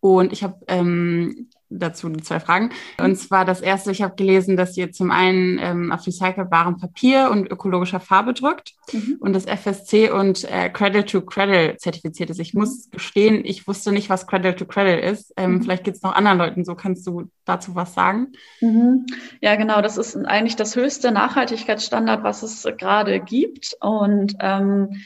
Und 0.00 0.32
ich 0.32 0.42
habe 0.42 0.58
ähm, 0.66 1.50
dazu 1.70 2.10
zwei 2.16 2.40
Fragen. 2.40 2.70
Und 3.00 3.16
zwar 3.16 3.44
das 3.44 3.60
erste, 3.60 3.92
ich 3.92 4.02
habe 4.02 4.16
gelesen, 4.16 4.56
dass 4.56 4.76
ihr 4.76 4.92
zum 4.92 5.10
einen 5.10 5.58
ähm, 5.60 5.92
auf 5.92 6.06
recycelbarem 6.06 6.78
Papier 6.78 7.30
und 7.30 7.50
ökologischer 7.50 8.00
Farbe 8.00 8.34
drückt 8.34 8.74
mhm. 8.92 9.16
und 9.20 9.32
das 9.32 9.46
FSC 9.46 10.10
und 10.10 10.44
äh, 10.50 10.68
Cradle 10.68 11.04
to 11.04 11.22
Cradle 11.22 11.76
zertifiziert 11.76 12.30
ist. 12.30 12.40
Ich 12.40 12.54
muss 12.54 12.90
gestehen, 12.90 13.44
ich 13.44 13.66
wusste 13.66 13.92
nicht, 13.92 14.10
was 14.10 14.26
Cradle 14.26 14.56
to 14.56 14.66
Cradle 14.66 15.00
ist. 15.00 15.32
Ähm, 15.36 15.52
mhm. 15.52 15.62
Vielleicht 15.62 15.84
geht 15.84 15.94
es 15.94 16.02
noch 16.02 16.14
anderen 16.14 16.38
Leuten 16.38 16.64
so. 16.64 16.74
Kannst 16.74 17.06
du 17.06 17.30
dazu 17.44 17.74
was 17.74 17.94
sagen? 17.94 18.32
Mhm. 18.60 19.06
Ja, 19.40 19.56
genau. 19.56 19.80
Das 19.80 19.96
ist 19.96 20.16
eigentlich 20.16 20.56
das 20.56 20.76
höchste 20.76 21.12
Nachhaltigkeitsstandard, 21.12 22.24
was 22.24 22.42
es 22.42 22.66
gerade 22.76 23.20
gibt. 23.20 23.76
Und 23.80 24.34
ähm, 24.40 25.00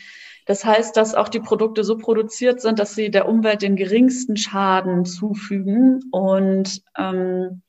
das 0.47 0.65
heißt, 0.65 0.97
dass 0.97 1.15
auch 1.15 1.29
die 1.29 1.41
Produkte 1.41 1.85
so 1.85 1.97
produziert 1.97 2.61
sind, 2.61 2.79
dass 2.79 2.95
sie 2.95 3.11
der 3.11 3.29
Umwelt 3.29 3.63
den 3.63 3.77
geringsten 3.77 4.37
Schaden 4.37 5.05
zufügen. 5.05 6.01
Und 6.13 6.83
ähm, 6.99 7.63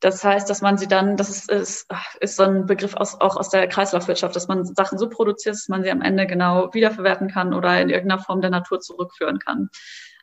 das 0.00 0.22
heißt, 0.22 0.48
dass 0.48 0.60
man 0.60 0.78
sie 0.78 0.86
dann, 0.86 1.16
das 1.16 1.30
ist, 1.30 1.50
ist, 1.50 1.86
ist 2.20 2.36
so 2.36 2.44
ein 2.44 2.66
Begriff 2.66 2.94
aus, 2.94 3.20
auch 3.20 3.36
aus 3.36 3.48
der 3.48 3.66
Kreislaufwirtschaft, 3.66 4.36
dass 4.36 4.46
man 4.46 4.64
Sachen 4.64 4.98
so 4.98 5.08
produziert, 5.08 5.54
dass 5.54 5.68
man 5.68 5.82
sie 5.82 5.90
am 5.90 6.02
Ende 6.02 6.26
genau 6.26 6.72
wiederverwerten 6.72 7.28
kann 7.28 7.54
oder 7.54 7.80
in 7.80 7.88
irgendeiner 7.88 8.22
Form 8.22 8.40
der 8.40 8.50
Natur 8.50 8.80
zurückführen 8.80 9.38
kann. 9.38 9.70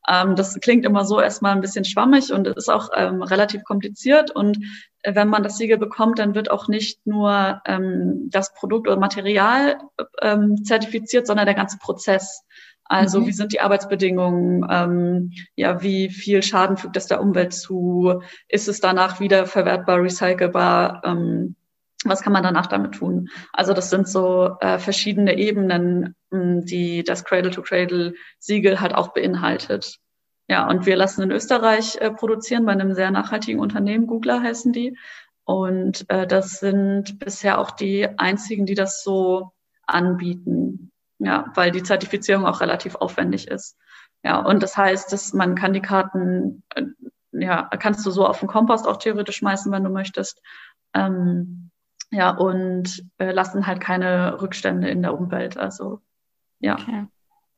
Ähm, 0.08 0.36
das 0.36 0.60
klingt 0.60 0.86
immer 0.86 1.06
so 1.06 1.20
erstmal 1.20 1.54
ein 1.54 1.62
bisschen 1.62 1.86
schwammig 1.86 2.32
und 2.32 2.48
ist 2.48 2.70
auch 2.70 2.90
ähm, 2.96 3.22
relativ 3.22 3.64
kompliziert. 3.64 4.32
Und 4.32 4.60
äh, 5.02 5.16
wenn 5.16 5.28
man 5.28 5.44
das 5.44 5.58
Siegel 5.58 5.78
bekommt, 5.78 6.20
dann 6.20 6.36
wird 6.36 6.52
auch 6.52 6.68
nicht 6.68 7.06
nur 7.06 7.62
ähm, 7.66 8.30
das 8.32 8.54
Produkt 8.54 8.88
oder 8.88 9.00
Material 9.00 9.78
ähm, 10.22 10.64
zertifiziert, 10.64 11.28
sondern 11.28 11.46
der 11.46 11.56
ganze 11.56 11.78
Prozess. 11.78 12.44
Also 12.86 13.20
mhm. 13.20 13.28
wie 13.28 13.32
sind 13.32 13.54
die 13.54 13.62
Arbeitsbedingungen? 13.62 14.66
Ähm, 14.70 15.32
ja, 15.56 15.82
wie 15.82 16.10
viel 16.10 16.44
Schaden 16.44 16.78
fügt 16.78 16.98
es 16.98 17.08
der 17.08 17.22
Umwelt 17.22 17.54
zu? 17.54 18.22
Ist 18.48 18.68
es 18.68 18.80
danach 18.80 19.20
wieder 19.20 19.48
verwertbar, 19.48 20.02
recycelbar? 20.02 21.02
Ähm, 21.04 21.56
was 22.06 22.22
kann 22.22 22.34
man 22.34 22.44
danach 22.44 22.68
damit 22.68 22.94
tun? 22.94 23.30
Also 23.52 23.74
das 23.74 23.90
sind 23.90 24.08
so 24.08 24.58
äh, 24.60 24.78
verschiedene 24.78 25.38
Ebenen, 25.38 26.16
die 26.66 27.04
das 27.04 27.24
Cradle-to-Cradle-Siegel 27.26 28.80
halt 28.80 28.94
auch 28.96 29.10
beinhaltet. 29.10 30.00
Ja, 30.48 30.68
und 30.70 30.86
wir 30.86 30.96
lassen 30.96 31.24
in 31.24 31.32
Österreich 31.32 31.98
äh, 31.98 32.12
produzieren 32.12 32.66
bei 32.66 32.72
einem 32.72 32.94
sehr 32.94 33.12
nachhaltigen 33.12 33.60
Unternehmen, 33.60 34.08
Googler 34.08 34.42
heißen 34.42 34.74
die. 34.74 34.98
Und 35.44 36.10
äh, 36.10 36.28
das 36.28 36.60
sind 36.60 37.20
bisher 37.20 37.60
auch 37.60 37.72
die 37.72 38.08
einzigen, 38.18 38.66
die 38.66 38.76
das 38.76 39.04
so 39.04 39.52
anbieten. 39.88 40.92
Ja, 41.20 41.52
weil 41.56 41.72
die 41.72 41.84
Zertifizierung 41.84 42.46
auch 42.46 42.62
relativ 42.62 42.96
aufwendig 42.96 43.48
ist. 43.48 43.78
Ja, 44.24 44.40
und 44.40 44.62
das 44.64 44.76
heißt, 44.76 45.14
dass 45.14 45.34
man 45.34 45.56
kann 45.56 45.74
die 45.74 45.82
Karten, 45.82 46.64
äh, 46.76 46.84
ja, 47.32 47.64
kannst 47.64 48.06
du 48.06 48.12
so 48.12 48.28
auf 48.28 48.40
den 48.40 48.48
Kompost 48.48 48.88
auch 48.88 48.98
theoretisch 48.98 49.38
schmeißen, 49.38 49.72
wenn 49.72 49.84
du 49.84 49.90
möchtest. 49.90 50.42
Ähm, 50.94 51.72
ja, 52.12 52.32
und 52.32 53.06
äh, 53.18 53.32
lassen 53.32 53.68
halt 53.68 53.82
keine 53.82 54.42
Rückstände 54.42 54.90
in 54.90 55.02
der 55.02 55.14
Umwelt. 55.14 55.58
Also, 55.58 56.02
ja. 56.66 56.76
Okay. 56.76 57.06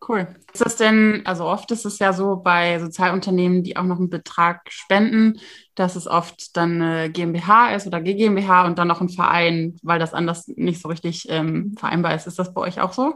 Cool. 0.07 0.27
Ist 0.53 0.63
das 0.63 0.75
denn, 0.75 1.23
also 1.25 1.45
oft 1.45 1.71
ist 1.71 1.85
es 1.85 1.97
ja 1.99 2.13
so 2.13 2.37
bei 2.37 2.79
Sozialunternehmen, 2.79 3.63
die 3.63 3.77
auch 3.77 3.83
noch 3.83 3.97
einen 3.97 4.09
Betrag 4.09 4.61
spenden, 4.69 5.39
dass 5.75 5.95
es 5.95 6.07
oft 6.07 6.55
dann 6.55 6.81
eine 6.81 7.09
GmbH 7.09 7.75
ist 7.75 7.87
oder 7.87 7.99
GmbH 7.99 8.65
und 8.65 8.77
dann 8.77 8.87
noch 8.87 9.01
ein 9.01 9.09
Verein, 9.09 9.75
weil 9.81 9.99
das 9.99 10.13
anders 10.13 10.47
nicht 10.49 10.81
so 10.81 10.87
richtig 10.87 11.25
ähm, 11.29 11.75
vereinbar 11.77 12.13
ist. 12.13 12.27
Ist 12.27 12.37
das 12.37 12.53
bei 12.53 12.61
euch 12.61 12.79
auch 12.79 12.93
so? 12.93 13.15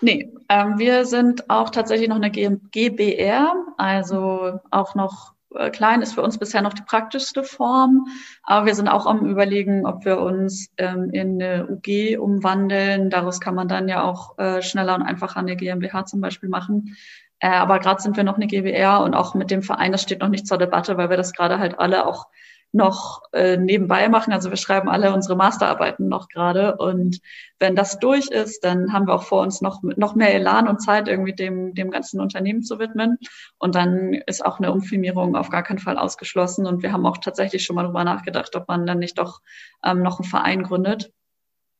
Nee, 0.00 0.30
ähm, 0.48 0.78
wir 0.78 1.06
sind 1.06 1.48
auch 1.48 1.70
tatsächlich 1.70 2.08
noch 2.08 2.16
eine 2.16 2.30
GBR, 2.30 3.54
also 3.78 4.60
auch 4.70 4.94
noch 4.94 5.32
klein 5.72 6.02
ist 6.02 6.14
für 6.14 6.22
uns 6.22 6.38
bisher 6.38 6.62
noch 6.62 6.74
die 6.74 6.82
praktischste 6.82 7.42
Form, 7.42 8.06
aber 8.42 8.66
wir 8.66 8.74
sind 8.74 8.88
auch 8.88 9.06
am 9.06 9.26
Überlegen, 9.26 9.86
ob 9.86 10.04
wir 10.04 10.20
uns 10.20 10.70
ähm, 10.76 11.10
in 11.10 11.42
eine 11.42 11.68
UG 11.68 12.18
umwandeln. 12.18 13.10
Daraus 13.10 13.40
kann 13.40 13.54
man 13.54 13.68
dann 13.68 13.88
ja 13.88 14.02
auch 14.02 14.38
äh, 14.38 14.62
schneller 14.62 14.94
und 14.94 15.02
einfacher 15.02 15.40
eine 15.40 15.56
GmbH 15.56 16.06
zum 16.06 16.20
Beispiel 16.20 16.48
machen. 16.48 16.96
Äh, 17.40 17.48
aber 17.48 17.78
gerade 17.78 18.00
sind 18.00 18.16
wir 18.16 18.24
noch 18.24 18.36
eine 18.36 18.46
GBR 18.46 19.00
und 19.00 19.14
auch 19.14 19.34
mit 19.34 19.50
dem 19.50 19.62
Verein, 19.62 19.92
das 19.92 20.02
steht 20.02 20.20
noch 20.20 20.28
nicht 20.28 20.46
zur 20.46 20.58
Debatte, 20.58 20.96
weil 20.96 21.10
wir 21.10 21.16
das 21.16 21.32
gerade 21.32 21.58
halt 21.58 21.78
alle 21.78 22.06
auch 22.06 22.26
noch 22.72 23.22
äh, 23.32 23.56
nebenbei 23.56 24.08
machen. 24.08 24.32
Also 24.32 24.50
wir 24.50 24.56
schreiben 24.56 24.88
alle 24.88 25.12
unsere 25.12 25.36
Masterarbeiten 25.36 26.08
noch 26.08 26.28
gerade. 26.28 26.76
Und 26.76 27.20
wenn 27.58 27.74
das 27.74 27.98
durch 27.98 28.28
ist, 28.28 28.64
dann 28.64 28.92
haben 28.92 29.06
wir 29.06 29.14
auch 29.14 29.24
vor 29.24 29.42
uns 29.42 29.60
noch, 29.60 29.82
noch 29.82 30.14
mehr 30.14 30.34
Elan 30.34 30.68
und 30.68 30.80
Zeit, 30.80 31.08
irgendwie 31.08 31.34
dem, 31.34 31.74
dem 31.74 31.90
ganzen 31.90 32.20
Unternehmen 32.20 32.62
zu 32.62 32.78
widmen. 32.78 33.18
Und 33.58 33.74
dann 33.74 34.14
ist 34.26 34.44
auch 34.44 34.58
eine 34.58 34.72
Umfirmierung 34.72 35.36
auf 35.36 35.50
gar 35.50 35.62
keinen 35.62 35.80
Fall 35.80 35.98
ausgeschlossen. 35.98 36.66
Und 36.66 36.82
wir 36.82 36.92
haben 36.92 37.06
auch 37.06 37.18
tatsächlich 37.18 37.64
schon 37.64 37.76
mal 37.76 37.84
drüber 37.84 38.04
nachgedacht, 38.04 38.54
ob 38.54 38.68
man 38.68 38.86
dann 38.86 38.98
nicht 38.98 39.18
doch 39.18 39.40
ähm, 39.84 40.02
noch 40.02 40.20
einen 40.20 40.28
Verein 40.28 40.62
gründet. 40.62 41.10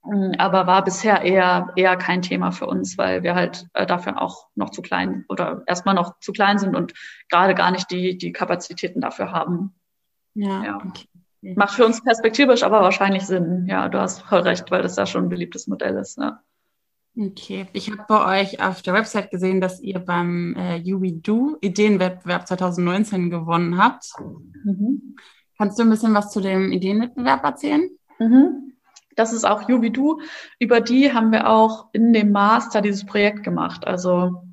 Mm, 0.03 0.33
aber 0.39 0.67
war 0.67 0.83
bisher 0.83 1.23
eher, 1.23 1.69
eher 1.77 1.97
kein 1.97 2.23
Thema 2.23 2.53
für 2.53 2.67
uns, 2.67 2.97
weil 2.99 3.23
wir 3.23 3.35
halt 3.35 3.67
äh, 3.75 3.87
dafür 3.87 4.21
auch 4.21 4.49
noch 4.55 4.71
zu 4.71 4.83
klein 4.83 5.25
oder 5.29 5.63
erstmal 5.67 5.95
noch 5.95 6.19
zu 6.21 6.33
klein 6.33 6.59
sind 6.59 6.75
und 6.75 6.95
gerade 7.29 7.55
gar 7.55 7.71
nicht 7.71 7.91
die, 7.91 8.17
die 8.17 8.33
Kapazitäten 8.33 9.01
dafür 9.01 9.31
haben. 9.33 9.75
Ja. 10.35 10.65
ja. 10.65 10.77
Okay. 10.77 11.07
Macht 11.57 11.75
für 11.75 11.87
uns 11.87 12.03
perspektivisch 12.03 12.63
aber 12.63 12.83
wahrscheinlich 12.83 13.27
Sinn. 13.27 13.67
Ja, 13.67 13.89
du 13.89 13.99
hast 13.99 14.21
voll 14.23 14.41
recht, 14.41 14.71
weil 14.71 14.83
das 14.83 14.97
ja 14.97 15.07
schon 15.07 15.25
ein 15.25 15.29
beliebtes 15.31 15.67
Modell 15.67 15.97
ist. 15.97 16.19
Ja. 16.19 16.43
Okay, 17.19 17.67
ich 17.73 17.91
habe 17.91 18.05
bei 18.09 18.43
euch 18.43 18.63
auf 18.63 18.83
der 18.83 18.95
Website 18.95 19.31
gesehen, 19.31 19.61
dass 19.61 19.81
ihr 19.81 19.99
beim 19.99 20.55
äh, 20.57 20.81
Do 20.81 21.57
Ideenwettbewerb 21.61 22.47
2019 22.47 23.31
gewonnen 23.31 23.83
habt. 23.83 24.13
Mhm. 24.65 25.17
Kannst 25.59 25.79
du 25.79 25.83
ein 25.83 25.91
bisschen 25.91 26.15
was 26.15 26.31
zu 26.31 26.41
dem 26.41 26.73
Ideenwettbewerb 26.73 27.43
erzählen? 27.45 27.91
Mhm. 28.19 28.75
Das 29.17 29.33
ist 29.33 29.45
auch 29.45 29.65
Do. 29.65 30.21
Über 30.59 30.81
die 30.81 31.13
haben 31.13 31.33
wir 31.33 31.49
auch 31.49 31.89
in 31.93 32.13
dem 32.13 32.31
Master 32.33 32.81
dieses 32.81 33.05
Projekt 33.05 33.43
gemacht. 33.43 33.87
Also 33.87 34.45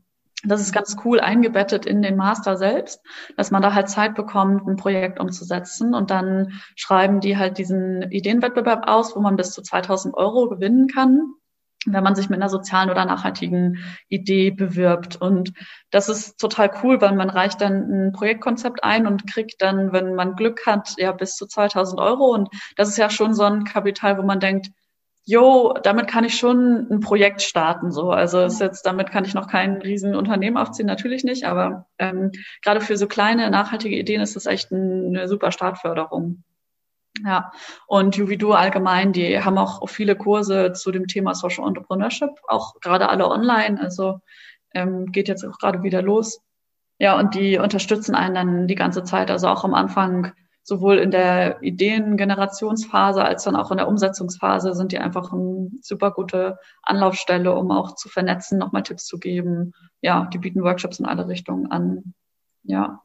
das 0.47 0.61
ist 0.61 0.73
ganz 0.73 0.95
cool 1.05 1.19
eingebettet 1.19 1.85
in 1.85 2.01
den 2.01 2.15
Master 2.15 2.57
selbst, 2.57 3.01
dass 3.35 3.51
man 3.51 3.61
da 3.61 3.73
halt 3.73 3.89
Zeit 3.89 4.15
bekommt, 4.15 4.67
ein 4.67 4.75
Projekt 4.75 5.19
umzusetzen 5.19 5.93
und 5.93 6.11
dann 6.11 6.59
schreiben 6.75 7.19
die 7.19 7.37
halt 7.37 7.57
diesen 7.57 8.03
Ideenwettbewerb 8.11 8.87
aus, 8.87 9.15
wo 9.15 9.19
man 9.19 9.35
bis 9.35 9.51
zu 9.51 9.61
2000 9.61 10.15
Euro 10.15 10.49
gewinnen 10.49 10.87
kann, 10.87 11.33
wenn 11.85 12.03
man 12.03 12.15
sich 12.15 12.29
mit 12.29 12.39
einer 12.39 12.49
sozialen 12.49 12.89
oder 12.89 13.05
nachhaltigen 13.05 13.77
Idee 14.09 14.51
bewirbt. 14.51 15.15
Und 15.15 15.53
das 15.91 16.09
ist 16.09 16.39
total 16.39 16.71
cool, 16.83 17.01
weil 17.01 17.15
man 17.15 17.29
reicht 17.29 17.61
dann 17.61 18.07
ein 18.07 18.11
Projektkonzept 18.11 18.83
ein 18.83 19.07
und 19.07 19.31
kriegt 19.31 19.61
dann, 19.61 19.93
wenn 19.93 20.15
man 20.15 20.35
Glück 20.35 20.65
hat, 20.65 20.95
ja 20.97 21.11
bis 21.11 21.35
zu 21.35 21.47
2000 21.47 21.99
Euro. 21.99 22.33
Und 22.33 22.49
das 22.75 22.89
ist 22.89 22.97
ja 22.97 23.09
schon 23.09 23.33
so 23.33 23.43
ein 23.43 23.63
Kapital, 23.63 24.17
wo 24.17 24.23
man 24.23 24.39
denkt, 24.39 24.69
jo, 25.27 25.73
damit 25.83 26.07
kann 26.07 26.23
ich 26.23 26.37
schon 26.39 26.87
ein 26.89 27.01
Projekt 27.01 27.41
starten. 27.41 27.91
So, 27.91 28.11
also 28.11 28.43
ist 28.43 28.61
jetzt, 28.61 28.85
damit 28.85 29.11
kann 29.11 29.25
ich 29.25 29.33
noch 29.33 29.47
kein 29.47 29.81
Riesenunternehmen 29.81 30.57
aufziehen, 30.57 30.87
natürlich 30.87 31.25
nicht, 31.25 31.43
aber 31.43 31.85
ähm, 31.99 32.31
gerade 32.63 32.79
für 32.79 32.95
so 32.95 33.07
kleine 33.07 33.49
nachhaltige 33.49 33.97
Ideen 33.97 34.21
ist 34.21 34.37
das 34.37 34.45
echt 34.45 34.71
eine 34.71 35.27
super 35.27 35.51
Startförderung. 35.51 36.43
Ja, 37.25 37.51
und 37.87 38.15
Juvido 38.15 38.53
allgemein, 38.53 39.11
die 39.11 39.43
haben 39.43 39.57
auch 39.57 39.89
viele 39.89 40.15
Kurse 40.15 40.71
zu 40.71 40.91
dem 40.91 41.07
Thema 41.07 41.35
Social 41.35 41.67
Entrepreneurship, 41.67 42.29
auch 42.47 42.79
gerade 42.79 43.09
alle 43.09 43.27
online. 43.27 43.81
Also 43.81 44.21
ähm, 44.73 45.07
geht 45.07 45.27
jetzt 45.27 45.43
auch 45.43 45.57
gerade 45.57 45.83
wieder 45.83 46.01
los. 46.01 46.39
Ja, 46.99 47.19
und 47.19 47.35
die 47.35 47.57
unterstützen 47.57 48.15
einen 48.15 48.35
dann 48.35 48.67
die 48.67 48.75
ganze 48.75 49.03
Zeit. 49.03 49.29
Also 49.29 49.47
auch 49.47 49.65
am 49.65 49.73
Anfang 49.73 50.31
sowohl 50.67 50.97
in 50.97 51.11
der 51.11 51.63
Ideengenerationsphase 51.63 53.23
als 53.23 53.45
dann 53.45 53.55
auch 53.55 53.71
in 53.71 53.77
der 53.77 53.87
Umsetzungsphase 53.87 54.73
sind 54.73 54.91
die 54.91 54.99
einfach 54.99 55.31
eine 55.31 55.71
super 55.81 56.11
gute 56.11 56.59
Anlaufstelle, 56.83 57.55
um 57.55 57.71
auch 57.71 57.95
zu 57.95 58.09
vernetzen, 58.09 58.59
nochmal 58.59 58.83
Tipps 58.83 59.05
zu 59.05 59.17
geben. 59.17 59.71
Ja, 60.01 60.25
die 60.33 60.39
bieten 60.39 60.63
Workshops 60.63 60.99
in 60.99 61.05
alle 61.05 61.25
Richtungen 61.29 61.71
an. 61.71 62.13
Ja. 62.63 63.01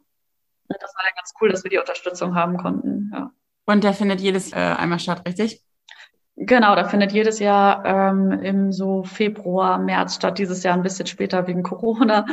Und 0.66 0.76
das 0.80 0.92
war 0.96 1.04
dann 1.04 1.14
ganz 1.14 1.32
cool, 1.40 1.50
dass 1.50 1.62
wir 1.62 1.70
die 1.70 1.78
Unterstützung 1.78 2.34
haben 2.34 2.56
konnten. 2.56 3.12
Ja. 3.14 3.30
Und 3.64 3.84
der 3.84 3.94
findet 3.94 4.20
jedes 4.20 4.52
äh, 4.52 4.56
einmal 4.56 4.98
statt, 4.98 5.22
richtig? 5.24 5.62
Genau, 6.34 6.74
da 6.74 6.88
findet 6.88 7.12
jedes 7.12 7.38
Jahr 7.38 7.84
ähm, 7.84 8.32
im 8.32 8.72
so 8.72 9.04
Februar, 9.04 9.78
März 9.78 10.16
statt. 10.16 10.38
Dieses 10.38 10.64
Jahr 10.64 10.74
ein 10.74 10.82
bisschen 10.82 11.06
später 11.06 11.46
wegen 11.46 11.62
Corona. 11.62 12.26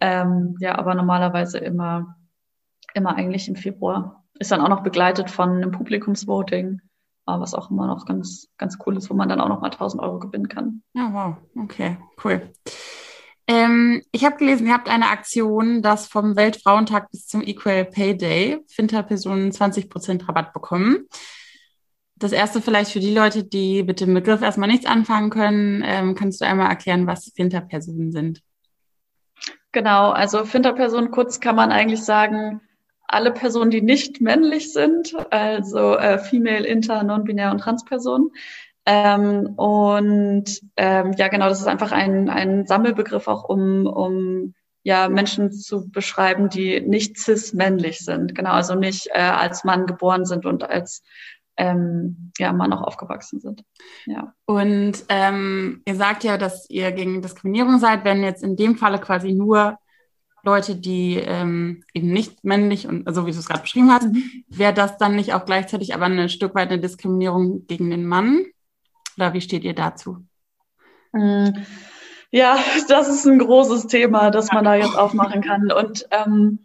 ähm, 0.00 0.56
ja, 0.60 0.78
aber 0.78 0.94
normalerweise 0.94 1.58
immer, 1.58 2.14
immer 2.94 3.16
eigentlich 3.16 3.48
im 3.48 3.56
Februar 3.56 4.22
ist 4.38 4.52
dann 4.52 4.60
auch 4.60 4.68
noch 4.68 4.82
begleitet 4.82 5.30
von 5.30 5.50
einem 5.50 5.70
Publikumsvoting, 5.70 6.80
was 7.24 7.54
auch 7.54 7.70
immer 7.70 7.86
noch 7.86 8.06
ganz, 8.06 8.48
ganz 8.58 8.78
cool 8.86 8.96
ist, 8.96 9.10
wo 9.10 9.14
man 9.14 9.28
dann 9.28 9.40
auch 9.40 9.48
noch 9.48 9.60
mal 9.60 9.70
1000 9.70 10.02
Euro 10.02 10.18
gewinnen 10.18 10.48
kann. 10.48 10.82
Ja, 10.94 11.12
wow. 11.12 11.64
Okay, 11.64 11.96
cool. 12.24 12.50
Ähm, 13.48 14.02
ich 14.10 14.24
habe 14.24 14.36
gelesen, 14.36 14.66
ihr 14.66 14.72
habt 14.72 14.88
eine 14.88 15.08
Aktion, 15.08 15.80
dass 15.80 16.08
vom 16.08 16.34
Weltfrauentag 16.34 17.10
bis 17.10 17.26
zum 17.26 17.42
Equal 17.42 17.84
Pay 17.84 18.16
Day 18.16 18.58
Finterpersonen 18.68 19.52
20% 19.52 20.28
Rabatt 20.28 20.52
bekommen. 20.52 21.06
Das 22.16 22.32
erste 22.32 22.62
vielleicht 22.62 22.90
für 22.90 23.00
die 23.00 23.14
Leute, 23.14 23.44
die 23.44 23.82
mit 23.82 24.00
dem 24.00 24.14
Begriff 24.14 24.42
erstmal 24.42 24.68
nichts 24.68 24.86
anfangen 24.86 25.30
können. 25.30 25.82
Ähm, 25.84 26.14
kannst 26.14 26.40
du 26.40 26.46
einmal 26.46 26.68
erklären, 26.68 27.06
was 27.06 27.30
Finterpersonen 27.36 28.10
sind? 28.10 28.42
Genau, 29.70 30.10
also 30.10 30.44
Finterpersonen 30.44 31.10
kurz 31.10 31.38
kann 31.38 31.54
man 31.54 31.70
eigentlich 31.70 32.02
sagen, 32.02 32.62
alle 33.08 33.32
Personen, 33.32 33.70
die 33.70 33.82
nicht 33.82 34.20
männlich 34.20 34.72
sind, 34.72 35.14
also 35.30 35.96
äh, 35.96 36.18
Female, 36.18 36.66
Inter, 36.66 37.02
Non-Binär 37.02 37.50
und 37.50 37.58
Transpersonen. 37.58 38.30
Ähm, 38.84 39.46
und 39.56 40.60
ähm, 40.76 41.12
ja, 41.16 41.28
genau, 41.28 41.48
das 41.48 41.60
ist 41.60 41.66
einfach 41.66 41.92
ein, 41.92 42.28
ein 42.28 42.66
Sammelbegriff 42.66 43.26
auch, 43.26 43.48
um, 43.48 43.86
um 43.86 44.54
ja, 44.84 45.08
Menschen 45.08 45.50
zu 45.50 45.90
beschreiben, 45.90 46.48
die 46.48 46.80
nicht 46.80 47.18
cis-männlich 47.18 47.98
sind. 47.98 48.36
Genau, 48.36 48.52
also 48.52 48.76
nicht 48.76 49.08
äh, 49.12 49.18
als 49.18 49.64
Mann 49.64 49.86
geboren 49.86 50.24
sind 50.24 50.46
und 50.46 50.62
als 50.62 51.02
ähm, 51.56 52.32
ja, 52.38 52.52
Mann 52.52 52.72
auch 52.72 52.82
aufgewachsen 52.82 53.40
sind. 53.40 53.64
Ja. 54.04 54.32
Und 54.44 55.04
ähm, 55.08 55.82
ihr 55.86 55.96
sagt 55.96 56.22
ja, 56.22 56.38
dass 56.38 56.70
ihr 56.70 56.92
gegen 56.92 57.22
Diskriminierung 57.22 57.78
seid, 57.78 58.04
wenn 58.04 58.22
jetzt 58.22 58.44
in 58.44 58.54
dem 58.54 58.76
Falle 58.76 59.00
quasi 59.00 59.32
nur 59.32 59.78
Leute, 60.46 60.76
die 60.76 61.16
ähm, 61.16 61.82
eben 61.92 62.12
nicht 62.12 62.44
männlich 62.44 62.86
und 62.86 63.00
so 63.00 63.06
also 63.06 63.26
wie 63.26 63.32
du 63.32 63.38
es 63.38 63.48
gerade 63.48 63.62
beschrieben 63.62 63.90
hast, 63.90 64.08
mhm. 64.08 64.44
wäre 64.48 64.72
das 64.72 64.96
dann 64.96 65.16
nicht 65.16 65.34
auch 65.34 65.44
gleichzeitig 65.44 65.94
aber 65.94 66.06
ein 66.06 66.28
Stück 66.28 66.54
weit 66.54 66.70
eine 66.70 66.80
Diskriminierung 66.80 67.66
gegen 67.66 67.90
den 67.90 68.06
Mann? 68.06 68.46
Oder 69.16 69.34
wie 69.34 69.40
steht 69.40 69.64
ihr 69.64 69.74
dazu? 69.74 70.24
Mhm. 71.12 71.66
Ja, 72.30 72.58
das 72.88 73.08
ist 73.08 73.26
ein 73.26 73.38
großes 73.38 73.86
Thema, 73.88 74.30
das 74.30 74.52
man 74.52 74.64
da 74.64 74.74
jetzt 74.74 74.96
aufmachen 74.96 75.42
kann. 75.42 75.72
Und 75.72 76.06
ähm, 76.10 76.60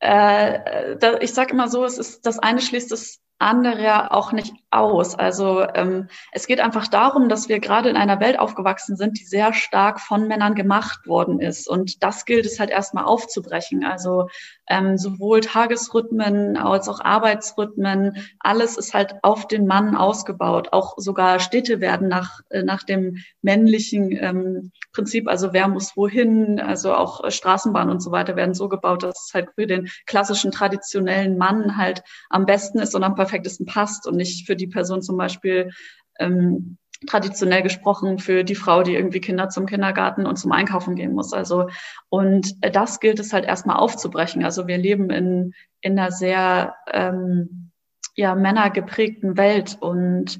äh, 0.00 1.18
ich 1.22 1.32
sage 1.32 1.52
immer 1.52 1.68
so, 1.68 1.84
es 1.84 1.98
ist 1.98 2.24
das 2.26 2.38
eine 2.38 2.60
schließt 2.60 2.90
das 2.90 3.20
andere 3.38 4.12
auch 4.12 4.32
nicht 4.32 4.54
aus. 4.70 5.14
Also 5.14 5.66
ähm, 5.74 6.08
es 6.32 6.46
geht 6.46 6.60
einfach 6.60 6.88
darum, 6.88 7.28
dass 7.28 7.48
wir 7.48 7.60
gerade 7.60 7.90
in 7.90 7.96
einer 7.96 8.20
Welt 8.20 8.38
aufgewachsen 8.38 8.96
sind, 8.96 9.18
die 9.18 9.24
sehr 9.24 9.52
stark 9.52 10.00
von 10.00 10.28
Männern 10.28 10.54
gemacht 10.54 11.06
worden 11.06 11.40
ist. 11.40 11.68
Und 11.68 12.02
das 12.02 12.24
gilt 12.24 12.46
es 12.46 12.58
halt 12.58 12.70
erstmal 12.70 13.04
aufzubrechen. 13.04 13.84
Also 13.84 14.28
ähm, 14.68 14.96
sowohl 14.96 15.40
Tagesrhythmen 15.40 16.56
als 16.56 16.88
auch 16.88 17.00
Arbeitsrhythmen, 17.00 18.16
alles 18.40 18.76
ist 18.76 18.94
halt 18.94 19.16
auf 19.22 19.46
den 19.46 19.66
Mann 19.66 19.96
ausgebaut. 19.96 20.68
Auch 20.72 20.94
sogar 20.96 21.38
Städte 21.40 21.80
werden 21.80 22.08
nach, 22.08 22.40
äh, 22.48 22.62
nach 22.62 22.82
dem 22.84 23.18
männlichen 23.42 24.12
ähm, 24.12 24.72
Prinzip, 24.92 25.28
also 25.28 25.52
wer 25.52 25.68
muss 25.68 25.96
wohin, 25.96 26.60
also 26.60 26.94
auch 26.94 27.30
Straßenbahnen 27.30 27.90
und 27.90 28.00
so 28.00 28.10
weiter 28.10 28.36
werden 28.36 28.54
so 28.54 28.68
gebaut, 28.68 29.02
dass 29.02 29.26
es 29.26 29.34
halt 29.34 29.50
für 29.54 29.66
den 29.66 29.88
klassischen 30.06 30.50
traditionellen 30.50 31.36
Mann 31.36 31.76
halt 31.76 32.02
am 32.30 32.46
besten 32.46 32.78
ist 32.78 32.94
und 32.94 33.02
am 33.04 33.14
perfektesten 33.22 33.66
passt 33.66 34.06
und 34.06 34.16
nicht 34.16 34.46
für 34.46 34.56
die 34.56 34.66
Person 34.66 35.02
zum 35.02 35.16
Beispiel 35.16 35.70
ähm, 36.18 36.78
traditionell 37.06 37.62
gesprochen 37.62 38.18
für 38.18 38.44
die 38.44 38.54
Frau, 38.54 38.82
die 38.82 38.94
irgendwie 38.94 39.20
Kinder 39.20 39.48
zum 39.48 39.66
Kindergarten 39.66 40.26
und 40.26 40.36
zum 40.36 40.52
Einkaufen 40.52 40.94
gehen 40.94 41.14
muss. 41.14 41.32
Also 41.32 41.68
und 42.08 42.54
das 42.74 43.00
gilt 43.00 43.18
es 43.18 43.32
halt 43.32 43.44
erstmal 43.44 43.76
aufzubrechen. 43.76 44.44
Also 44.44 44.66
wir 44.66 44.78
leben 44.78 45.10
in 45.10 45.54
in 45.80 45.98
einer 45.98 46.10
sehr 46.10 46.74
ähm, 46.92 47.70
ja 48.14 48.34
männergeprägten 48.34 49.36
Welt 49.36 49.76
und 49.80 50.38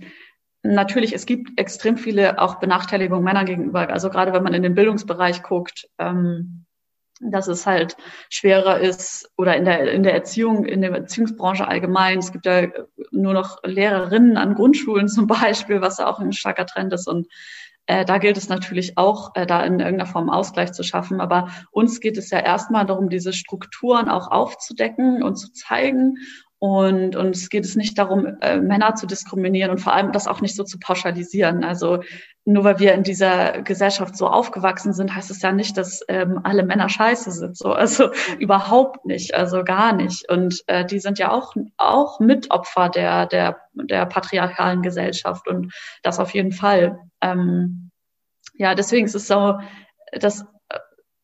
natürlich 0.62 1.15
es 1.15 1.27
gibt 1.27 1.59
extrem 1.59 1.97
viele 1.97 2.39
auch 2.39 2.57
Benachteiligungen 2.57 3.25
Männer 3.25 3.45
gegenüber. 3.45 3.89
Also 3.91 4.11
gerade 4.11 4.33
wenn 4.33 4.45
man 4.45 4.55
in 4.55 4.62
den 4.62 4.75
Bildungsbereich 4.75 5.43
guckt. 5.43 5.89
Ähm, 5.99 6.67
dass 7.31 7.49
es 7.49 7.67
halt 7.67 7.97
schwerer 8.29 8.81
ist 8.81 9.31
oder 9.37 9.57
in 9.57 9.64
der, 9.64 9.93
in 9.93 10.02
der 10.02 10.14
Erziehung, 10.14 10.64
in 10.64 10.81
der 10.81 10.93
Erziehungsbranche 10.93 11.67
allgemein. 11.69 12.19
Es 12.19 12.33
gibt 12.33 12.47
ja 12.47 12.69
nur 13.11 13.33
noch 13.33 13.59
Lehrerinnen 13.64 14.37
an 14.37 14.55
Grundschulen 14.55 15.09
zum 15.09 15.26
Beispiel, 15.29 15.81
was 15.81 15.99
ja 15.99 16.07
auch 16.07 16.19
ein 16.19 16.33
starker 16.33 16.67
Trend 16.67 16.93
ist. 16.93 17.07
Und 17.07 17.29
äh, 17.87 18.05
da 18.05 18.19
gilt 18.19 18.37
es 18.37 18.49
natürlich 18.49 18.97
auch, 18.97 19.35
äh, 19.35 19.47
da 19.47 19.64
in 19.64 19.81
irgendeiner 19.81 20.07
Form 20.07 20.31
Ausgleich 20.31 20.73
zu 20.73 20.83
schaffen. 20.83 21.21
Aber 21.21 21.49
uns 21.71 22.00
geht 22.00 22.17
es 22.17 22.31
ja 22.31 22.38
erstmal 22.38 22.87
darum, 22.87 23.09
diese 23.09 23.33
Strukturen 23.33 24.09
auch 24.09 24.31
aufzudecken 24.31 25.23
und 25.23 25.37
zu 25.37 25.52
zeigen 25.52 26.17
und, 26.62 27.16
und 27.16 27.35
es 27.35 27.50
geht 27.50 27.64
es 27.64 27.75
nicht 27.75 27.99
darum, 27.99 28.37
äh, 28.40 28.57
Männer 28.57 28.95
zu 28.95 29.09
diskriminieren 29.09 29.73
und 29.73 29.78
vor 29.78 29.95
allem 29.95 30.12
das 30.12 30.28
auch 30.28 30.40
nicht 30.40 30.54
so 30.54 30.62
zu 30.62 30.78
pauschalisieren. 30.78 31.64
Also 31.64 32.04
nur 32.45 32.62
weil 32.62 32.78
wir 32.78 32.95
in 32.95 33.02
dieser 33.02 33.62
Gesellschaft 33.62 34.16
so 34.16 34.28
aufgewachsen 34.28 34.92
sind, 34.92 35.12
heißt 35.12 35.33
es 35.33 35.42
ja 35.42 35.50
nicht, 35.50 35.76
dass 35.76 36.04
ähm, 36.07 36.38
alle 36.45 36.62
Männer 36.62 36.88
scheiße 36.88 37.33
sind. 37.33 37.57
So, 37.57 37.73
also 37.73 38.12
überhaupt 38.38 39.04
nicht, 39.07 39.35
also 39.35 39.64
gar 39.64 39.92
nicht. 39.92 40.31
Und 40.31 40.62
äh, 40.69 40.85
die 40.85 41.00
sind 41.00 41.19
ja 41.19 41.33
auch 41.33 41.52
auch 41.78 42.21
Mitopfer 42.21 42.88
der 42.90 43.26
der 43.26 43.57
der 43.75 44.07
patriarchalen 44.07 44.83
Gesellschaft 44.83 45.49
und 45.49 45.75
das 46.04 46.21
auf 46.21 46.33
jeden 46.33 46.52
Fall. 46.52 46.97
Ähm, 47.21 47.90
ja, 48.54 48.76
deswegen 48.76 49.07
ist 49.07 49.16
es 49.16 49.26
so, 49.26 49.59
dass 50.12 50.47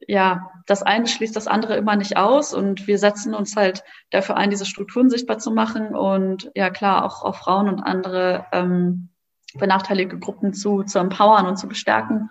ja, 0.08 0.50
das 0.66 0.82
eine 0.82 1.06
schließt 1.06 1.36
das 1.36 1.46
andere 1.46 1.76
immer 1.76 1.94
nicht 1.94 2.16
aus 2.16 2.54
und 2.54 2.86
wir 2.86 2.98
setzen 2.98 3.34
uns 3.34 3.54
halt 3.56 3.84
dafür 4.10 4.38
ein, 4.38 4.48
diese 4.48 4.64
Strukturen 4.64 5.10
sichtbar 5.10 5.38
zu 5.38 5.50
machen 5.50 5.94
und 5.94 6.50
ja 6.54 6.70
klar 6.70 7.04
auch, 7.04 7.22
auch 7.22 7.36
Frauen 7.36 7.68
und 7.68 7.80
andere 7.80 8.46
ähm, 8.52 9.10
benachteiligte 9.54 10.18
Gruppen 10.18 10.54
zu, 10.54 10.82
zu 10.82 10.98
empowern 10.98 11.46
und 11.46 11.58
zu 11.58 11.68
bestärken. 11.68 12.30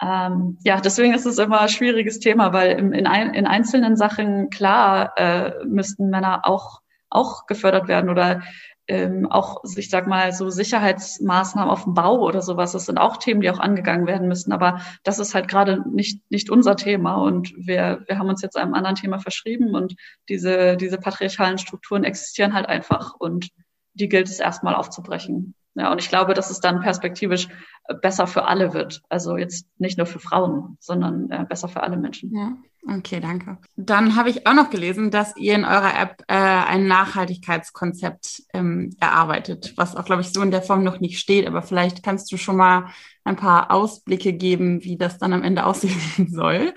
Ähm, 0.00 0.58
ja, 0.64 0.80
deswegen 0.80 1.12
ist 1.12 1.26
es 1.26 1.38
immer 1.38 1.60
ein 1.60 1.68
schwieriges 1.68 2.20
Thema, 2.20 2.54
weil 2.54 2.78
in, 2.78 2.92
in, 2.92 3.06
ein, 3.06 3.34
in 3.34 3.46
einzelnen 3.46 3.96
Sachen 3.96 4.48
klar 4.48 5.12
äh, 5.16 5.52
müssten 5.64 6.08
Männer 6.08 6.40
auch 6.44 6.80
auch 7.10 7.46
gefördert 7.46 7.86
werden 7.86 8.10
oder 8.10 8.42
ähm, 8.86 9.26
auch, 9.30 9.62
ich 9.76 9.88
sag 9.88 10.06
mal, 10.06 10.32
so 10.32 10.50
Sicherheitsmaßnahmen 10.50 11.70
auf 11.70 11.84
dem 11.84 11.94
Bau 11.94 12.20
oder 12.20 12.42
sowas, 12.42 12.72
das 12.72 12.86
sind 12.86 12.98
auch 12.98 13.16
Themen, 13.16 13.40
die 13.40 13.50
auch 13.50 13.58
angegangen 13.58 14.06
werden 14.06 14.28
müssen. 14.28 14.52
Aber 14.52 14.80
das 15.02 15.18
ist 15.18 15.34
halt 15.34 15.48
gerade 15.48 15.82
nicht, 15.90 16.20
nicht 16.30 16.50
unser 16.50 16.76
Thema. 16.76 17.14
Und 17.16 17.54
wir, 17.56 18.04
wir 18.06 18.18
haben 18.18 18.28
uns 18.28 18.42
jetzt 18.42 18.56
einem 18.56 18.74
anderen 18.74 18.96
Thema 18.96 19.18
verschrieben 19.18 19.74
und 19.74 19.96
diese, 20.28 20.76
diese 20.76 20.98
patriarchalen 20.98 21.58
Strukturen 21.58 22.04
existieren 22.04 22.52
halt 22.54 22.66
einfach 22.66 23.14
und 23.18 23.50
die 23.94 24.08
gilt 24.08 24.28
es 24.28 24.40
erstmal 24.40 24.74
aufzubrechen. 24.74 25.54
Ja, 25.76 25.90
und 25.90 26.00
ich 26.00 26.08
glaube, 26.08 26.34
dass 26.34 26.50
es 26.50 26.60
dann 26.60 26.80
perspektivisch 26.80 27.48
äh, 27.88 27.94
besser 27.94 28.26
für 28.26 28.44
alle 28.44 28.74
wird. 28.74 29.02
Also 29.08 29.36
jetzt 29.36 29.66
nicht 29.78 29.98
nur 29.98 30.06
für 30.06 30.20
Frauen, 30.20 30.76
sondern 30.80 31.30
äh, 31.30 31.44
besser 31.48 31.68
für 31.68 31.82
alle 31.82 31.96
Menschen. 31.96 32.32
Ja, 32.32 32.56
okay, 32.96 33.18
danke. 33.18 33.58
Dann 33.76 34.14
habe 34.14 34.30
ich 34.30 34.46
auch 34.46 34.54
noch 34.54 34.70
gelesen, 34.70 35.10
dass 35.10 35.36
ihr 35.36 35.54
in 35.54 35.64
eurer 35.64 35.98
App 36.00 36.22
äh, 36.28 36.34
ein 36.34 36.86
Nachhaltigkeitskonzept 36.86 38.44
ähm, 38.52 38.94
erarbeitet, 39.00 39.74
was 39.76 39.96
auch, 39.96 40.04
glaube 40.04 40.22
ich, 40.22 40.32
so 40.32 40.42
in 40.42 40.52
der 40.52 40.62
Form 40.62 40.84
noch 40.84 41.00
nicht 41.00 41.18
steht. 41.18 41.46
Aber 41.48 41.62
vielleicht 41.62 42.04
kannst 42.04 42.30
du 42.30 42.36
schon 42.36 42.56
mal 42.56 42.86
ein 43.24 43.36
paar 43.36 43.72
Ausblicke 43.72 44.32
geben, 44.32 44.84
wie 44.84 44.96
das 44.96 45.18
dann 45.18 45.32
am 45.32 45.42
Ende 45.42 45.66
aussehen 45.66 46.28
soll. 46.30 46.72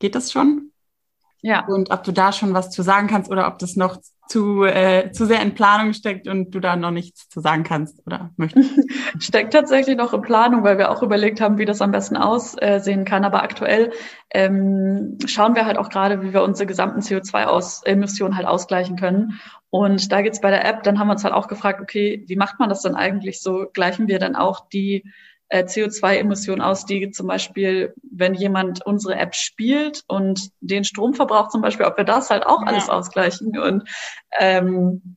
Geht 0.00 0.16
das 0.16 0.32
schon? 0.32 0.72
Ja. 1.44 1.66
Und 1.66 1.90
ob 1.90 2.02
du 2.04 2.12
da 2.12 2.32
schon 2.32 2.54
was 2.54 2.70
zu 2.70 2.80
sagen 2.80 3.06
kannst 3.06 3.30
oder 3.30 3.46
ob 3.46 3.58
das 3.58 3.76
noch 3.76 3.98
zu, 4.28 4.64
äh, 4.64 5.12
zu 5.12 5.26
sehr 5.26 5.42
in 5.42 5.54
Planung 5.54 5.92
steckt 5.92 6.26
und 6.26 6.54
du 6.54 6.58
da 6.58 6.74
noch 6.74 6.90
nichts 6.90 7.28
zu 7.28 7.40
sagen 7.40 7.64
kannst 7.64 8.00
oder 8.06 8.30
möchtest? 8.38 8.70
steckt 9.18 9.52
tatsächlich 9.52 9.98
noch 9.98 10.14
in 10.14 10.22
Planung, 10.22 10.64
weil 10.64 10.78
wir 10.78 10.90
auch 10.90 11.02
überlegt 11.02 11.42
haben, 11.42 11.58
wie 11.58 11.66
das 11.66 11.82
am 11.82 11.90
besten 11.90 12.16
aussehen 12.16 13.04
kann. 13.04 13.26
Aber 13.26 13.42
aktuell 13.42 13.92
ähm, 14.30 15.18
schauen 15.26 15.54
wir 15.54 15.66
halt 15.66 15.76
auch 15.76 15.90
gerade, 15.90 16.22
wie 16.22 16.32
wir 16.32 16.42
unsere 16.42 16.66
gesamten 16.66 17.00
CO2-Emissionen 17.00 18.38
halt 18.38 18.46
ausgleichen 18.46 18.96
können. 18.96 19.38
Und 19.68 20.12
da 20.12 20.22
geht's 20.22 20.40
bei 20.40 20.48
der 20.48 20.64
App, 20.64 20.82
dann 20.82 20.98
haben 20.98 21.08
wir 21.08 21.12
uns 21.12 21.24
halt 21.24 21.34
auch 21.34 21.48
gefragt, 21.48 21.82
okay, 21.82 22.24
wie 22.26 22.36
macht 22.36 22.58
man 22.58 22.70
das 22.70 22.80
dann 22.80 22.94
eigentlich 22.94 23.42
so? 23.42 23.66
Gleichen 23.70 24.08
wir 24.08 24.18
dann 24.18 24.34
auch 24.34 24.66
die 24.70 25.04
äh, 25.48 25.64
CO2-Emissionen 25.64 26.60
aus, 26.60 26.86
die 26.86 27.10
zum 27.10 27.26
Beispiel, 27.26 27.94
wenn 28.02 28.34
jemand 28.34 28.84
unsere 28.84 29.16
App 29.16 29.34
spielt 29.34 30.02
und 30.06 30.50
den 30.60 30.84
Stromverbrauch 30.84 31.48
zum 31.48 31.60
Beispiel, 31.60 31.86
ob 31.86 31.96
wir 31.96 32.04
das 32.04 32.30
halt 32.30 32.46
auch 32.46 32.62
ja. 32.62 32.68
alles 32.68 32.88
ausgleichen. 32.88 33.58
Und 33.58 33.88
ähm, 34.38 35.16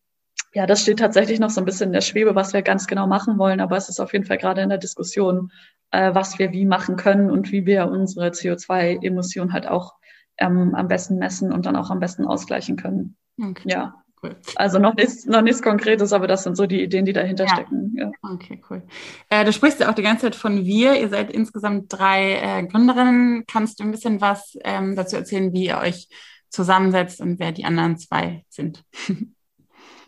ja, 0.53 0.65
das 0.65 0.81
steht 0.81 0.99
tatsächlich 0.99 1.39
noch 1.39 1.49
so 1.49 1.61
ein 1.61 1.65
bisschen 1.65 1.87
in 1.87 1.93
der 1.93 2.01
Schwebe, 2.01 2.35
was 2.35 2.53
wir 2.53 2.61
ganz 2.61 2.87
genau 2.87 3.07
machen 3.07 3.37
wollen, 3.37 3.61
aber 3.61 3.77
es 3.77 3.89
ist 3.89 3.99
auf 3.99 4.13
jeden 4.13 4.25
Fall 4.25 4.37
gerade 4.37 4.61
in 4.61 4.69
der 4.69 4.77
Diskussion, 4.77 5.51
äh, 5.91 6.13
was 6.13 6.39
wir 6.39 6.51
wie 6.51 6.65
machen 6.65 6.95
können 6.95 7.29
und 7.29 7.51
wie 7.51 7.65
wir 7.65 7.87
unsere 7.87 8.29
CO2-Emissionen 8.29 9.53
halt 9.53 9.67
auch 9.67 9.95
ähm, 10.37 10.75
am 10.75 10.87
besten 10.87 11.17
messen 11.17 11.51
und 11.51 11.65
dann 11.65 11.75
auch 11.75 11.89
am 11.89 11.99
besten 11.99 12.25
ausgleichen 12.25 12.75
können. 12.75 13.17
Okay. 13.41 13.69
Ja. 13.69 14.03
Cool. 14.21 14.35
Also 14.55 14.79
noch 14.79 14.95
nichts, 14.95 15.25
noch 15.25 15.41
nichts 15.41 15.61
Konkretes, 15.61 16.11
aber 16.11 16.27
das 16.27 16.43
sind 16.43 16.57
so 16.57 16.65
die 16.65 16.81
Ideen, 16.81 17.05
die 17.05 17.13
dahinter 17.13 17.45
ja. 17.45 17.53
stecken. 17.53 17.93
Ja. 17.95 18.11
Okay, 18.23 18.61
cool. 18.69 18.81
Äh, 19.29 19.45
du 19.45 19.53
sprichst 19.53 19.79
ja 19.79 19.89
auch 19.89 19.93
die 19.93 20.01
ganze 20.01 20.23
Zeit 20.23 20.35
von 20.35 20.65
wir. 20.65 20.99
Ihr 20.99 21.09
seid 21.09 21.31
insgesamt 21.31 21.85
drei 21.89 22.33
äh, 22.41 22.65
Gründerinnen. 22.65 23.45
Kannst 23.45 23.79
du 23.79 23.83
ein 23.83 23.91
bisschen 23.91 24.19
was 24.19 24.57
ähm, 24.63 24.95
dazu 24.95 25.15
erzählen, 25.15 25.53
wie 25.53 25.67
ihr 25.67 25.77
euch 25.77 26.09
zusammensetzt 26.49 27.21
und 27.21 27.39
wer 27.39 27.51
die 27.51 27.65
anderen 27.65 27.97
zwei 27.97 28.43
sind? 28.49 28.83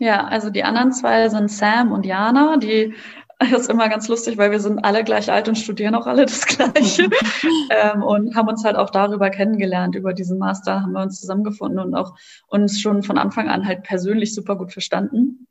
Ja, 0.02 0.24
also 0.24 0.48
die 0.48 0.64
anderen 0.64 0.92
zwei 0.92 1.28
sind 1.28 1.50
Sam 1.50 1.92
und 1.92 2.06
Jana, 2.06 2.56
die 2.56 2.94
das 3.50 3.62
ist 3.62 3.70
immer 3.70 3.88
ganz 3.88 4.06
lustig, 4.08 4.36
weil 4.36 4.50
wir 4.50 4.60
sind 4.60 4.84
alle 4.84 5.02
gleich 5.02 5.32
alt 5.32 5.48
und 5.48 5.56
studieren 5.56 5.94
auch 5.94 6.06
alle 6.06 6.26
das 6.26 6.44
Gleiche 6.44 7.08
ähm, 7.70 8.02
und 8.02 8.36
haben 8.36 8.48
uns 8.48 8.64
halt 8.64 8.76
auch 8.76 8.90
darüber 8.90 9.30
kennengelernt. 9.30 9.94
Über 9.94 10.12
diesen 10.12 10.38
Master 10.38 10.82
haben 10.82 10.92
wir 10.92 11.00
uns 11.00 11.20
zusammengefunden 11.20 11.78
und 11.78 11.94
auch 11.94 12.14
uns 12.48 12.80
schon 12.80 13.02
von 13.02 13.16
Anfang 13.16 13.48
an 13.48 13.66
halt 13.66 13.82
persönlich 13.82 14.34
super 14.34 14.56
gut 14.56 14.72
verstanden 14.72 15.46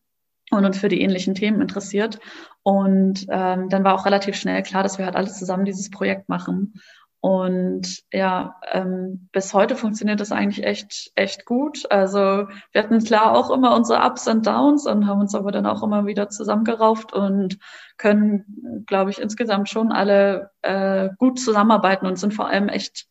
und 0.51 0.65
uns 0.65 0.77
für 0.77 0.87
die 0.87 1.01
ähnlichen 1.01 1.33
Themen 1.33 1.61
interessiert. 1.61 2.19
Und 2.61 3.25
ähm, 3.29 3.69
dann 3.69 3.83
war 3.83 3.95
auch 3.95 4.05
relativ 4.05 4.35
schnell 4.35 4.61
klar, 4.61 4.83
dass 4.83 4.99
wir 4.99 5.05
halt 5.05 5.15
alle 5.15 5.31
zusammen 5.31 5.65
dieses 5.65 5.89
Projekt 5.89 6.29
machen. 6.29 6.73
Und 7.21 8.03
ja, 8.13 8.55
ähm, 8.71 9.27
bis 9.33 9.53
heute 9.53 9.75
funktioniert 9.75 10.21
das 10.21 10.31
eigentlich 10.31 10.65
echt, 10.65 11.11
echt 11.15 11.45
gut. 11.45 11.89
Also 11.91 12.47
wir 12.71 12.81
hatten 12.81 13.03
klar 13.03 13.35
auch 13.35 13.49
immer 13.51 13.75
unsere 13.75 14.05
Ups 14.05 14.27
und 14.27 14.47
Downs 14.47 14.87
und 14.87 15.05
haben 15.05 15.19
uns 15.19 15.35
aber 15.35 15.51
dann 15.51 15.65
auch 15.65 15.83
immer 15.83 16.05
wieder 16.05 16.29
zusammengerauft 16.29 17.11
und 17.11 17.57
können, 17.97 18.83
glaube 18.87 19.11
ich, 19.11 19.19
insgesamt 19.19 19.67
schon 19.67 19.91
alle 19.91 20.51
äh, 20.61 21.09
gut 21.17 21.39
zusammenarbeiten 21.39 22.05
und 22.05 22.17
sind 22.17 22.33
vor 22.33 22.47
allem 22.47 22.69
echt 22.69 23.07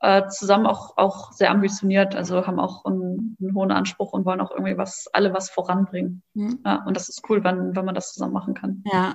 äh, 0.00 0.26
zusammen 0.28 0.66
auch, 0.66 0.96
auch 0.96 1.32
sehr 1.32 1.50
ambitioniert, 1.50 2.14
also 2.14 2.46
haben 2.46 2.60
auch 2.60 2.84
einen, 2.84 3.36
einen 3.40 3.54
hohen 3.54 3.70
Anspruch 3.70 4.12
und 4.12 4.24
wollen 4.24 4.40
auch 4.40 4.50
irgendwie 4.50 4.76
was, 4.76 5.06
alle 5.12 5.32
was 5.32 5.50
voranbringen. 5.50 6.22
Mhm. 6.34 6.60
Ja, 6.64 6.84
und 6.84 6.96
das 6.96 7.08
ist 7.08 7.22
cool, 7.28 7.42
wenn, 7.44 7.76
wenn 7.76 7.84
man 7.84 7.94
das 7.94 8.12
zusammen 8.12 8.32
machen 8.34 8.54
kann. 8.54 8.82
Ja. 8.92 9.14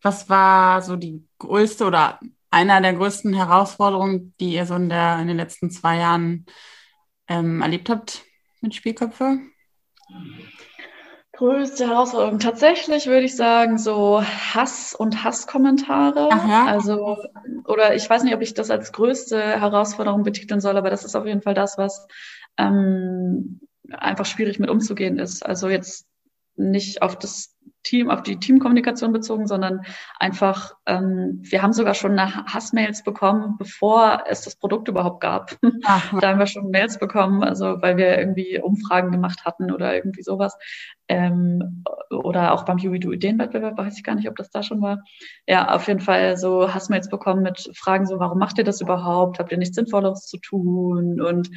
Was 0.00 0.28
war 0.28 0.80
so 0.82 0.96
die 0.96 1.26
größte 1.38 1.84
oder 1.86 2.20
einer 2.54 2.80
der 2.80 2.94
größten 2.94 3.34
Herausforderungen, 3.34 4.32
die 4.38 4.54
ihr 4.54 4.64
so 4.64 4.76
in, 4.76 4.88
der, 4.88 5.18
in 5.18 5.26
den 5.26 5.36
letzten 5.36 5.70
zwei 5.70 5.98
Jahren 5.98 6.46
ähm, 7.28 7.60
erlebt 7.60 7.90
habt 7.90 8.22
mit 8.60 8.74
Spielköpfe? 8.74 9.40
Größte 11.32 11.88
Herausforderung. 11.88 12.38
Tatsächlich 12.38 13.06
würde 13.06 13.24
ich 13.24 13.34
sagen, 13.34 13.76
so 13.76 14.22
Hass 14.22 14.94
und 14.94 15.24
Hasskommentare. 15.24 16.28
Ja. 16.30 16.66
Also, 16.66 17.18
oder 17.64 17.96
ich 17.96 18.08
weiß 18.08 18.22
nicht, 18.22 18.34
ob 18.34 18.40
ich 18.40 18.54
das 18.54 18.70
als 18.70 18.92
größte 18.92 19.40
Herausforderung 19.60 20.22
betiteln 20.22 20.60
soll, 20.60 20.76
aber 20.76 20.90
das 20.90 21.04
ist 21.04 21.16
auf 21.16 21.26
jeden 21.26 21.42
Fall 21.42 21.54
das, 21.54 21.76
was 21.76 22.06
ähm, 22.56 23.60
einfach 23.90 24.26
schwierig 24.26 24.60
mit 24.60 24.70
umzugehen 24.70 25.18
ist. 25.18 25.44
Also 25.44 25.68
jetzt 25.68 26.06
nicht 26.54 27.02
auf 27.02 27.18
das 27.18 27.53
Team, 27.84 28.10
auf 28.10 28.22
die 28.22 28.38
Teamkommunikation 28.38 29.12
bezogen, 29.12 29.46
sondern 29.46 29.82
einfach, 30.18 30.74
ähm, 30.86 31.40
wir 31.42 31.62
haben 31.62 31.72
sogar 31.72 31.94
schon 31.94 32.18
Hassmails 32.18 33.04
bekommen, 33.04 33.56
bevor 33.58 34.24
es 34.26 34.42
das 34.42 34.56
Produkt 34.56 34.88
überhaupt 34.88 35.20
gab. 35.20 35.56
Ach, 35.84 36.12
da 36.20 36.30
haben 36.30 36.38
wir 36.38 36.46
schon 36.46 36.70
Mails 36.70 36.98
bekommen, 36.98 37.44
also 37.44 37.80
weil 37.80 37.96
wir 37.96 38.18
irgendwie 38.18 38.60
Umfragen 38.60 39.12
gemacht 39.12 39.44
hatten 39.44 39.70
oder 39.70 39.94
irgendwie 39.94 40.22
sowas. 40.22 40.56
Ähm, 41.06 41.84
oder 42.10 42.52
auch 42.52 42.64
beim 42.64 42.78
UWDO 42.78 43.12
Ideenwettbewerb, 43.12 43.76
weiß 43.76 43.98
ich 43.98 44.04
gar 44.04 44.14
nicht, 44.14 44.28
ob 44.28 44.36
das 44.36 44.50
da 44.50 44.62
schon 44.62 44.80
war. 44.80 45.04
Ja, 45.46 45.74
auf 45.74 45.86
jeden 45.86 46.00
Fall 46.00 46.38
so 46.38 46.72
Hassmails 46.72 47.10
bekommen 47.10 47.42
mit 47.42 47.70
Fragen 47.74 48.06
so, 48.06 48.18
warum 48.18 48.38
macht 48.38 48.56
ihr 48.58 48.64
das 48.64 48.80
überhaupt? 48.80 49.38
Habt 49.38 49.52
ihr 49.52 49.58
nichts 49.58 49.76
Sinnvolles 49.76 50.26
zu 50.26 50.38
tun? 50.38 51.20
Und 51.20 51.50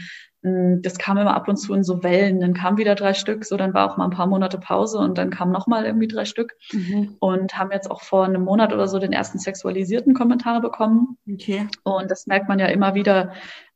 das 0.44 0.98
kam 0.98 1.18
immer 1.18 1.36
ab 1.36 1.48
und 1.48 1.58
zu 1.58 1.74
in 1.74 1.84
so 1.84 2.04
Wellen. 2.04 2.40
Dann 2.40 2.54
kamen 2.54 2.78
wieder 2.78 2.96
drei 2.96 3.14
Stück, 3.14 3.44
so 3.44 3.58
dann 3.58 3.74
war 3.74 3.92
auch 3.92 3.98
mal 3.98 4.06
ein 4.06 4.12
paar 4.12 4.28
Monate 4.28 4.60
Pause 4.60 5.00
und 5.00 5.18
dann 5.18 5.30
kamen 5.30 5.52
nochmal 5.52 5.86
irgendwie 5.86 6.08
drei 6.08 6.26
Stück 6.26 6.54
mhm. 6.72 7.16
und 7.20 7.58
haben 7.58 7.72
jetzt 7.72 7.90
auch 7.90 8.02
vor 8.02 8.26
einem 8.26 8.44
Monat 8.44 8.72
oder 8.72 8.88
so 8.88 9.00
den 9.00 9.14
ersten 9.14 9.40
sexualisierten 9.40 10.14
Kommentar 10.14 10.62
bekommen. 10.62 11.18
Okay. 11.32 11.68
Und 11.84 12.12
das 12.12 12.28
merkt 12.28 12.48
man 12.48 12.60
ja 12.60 12.68
immer 12.68 12.94
wieder. 12.94 13.34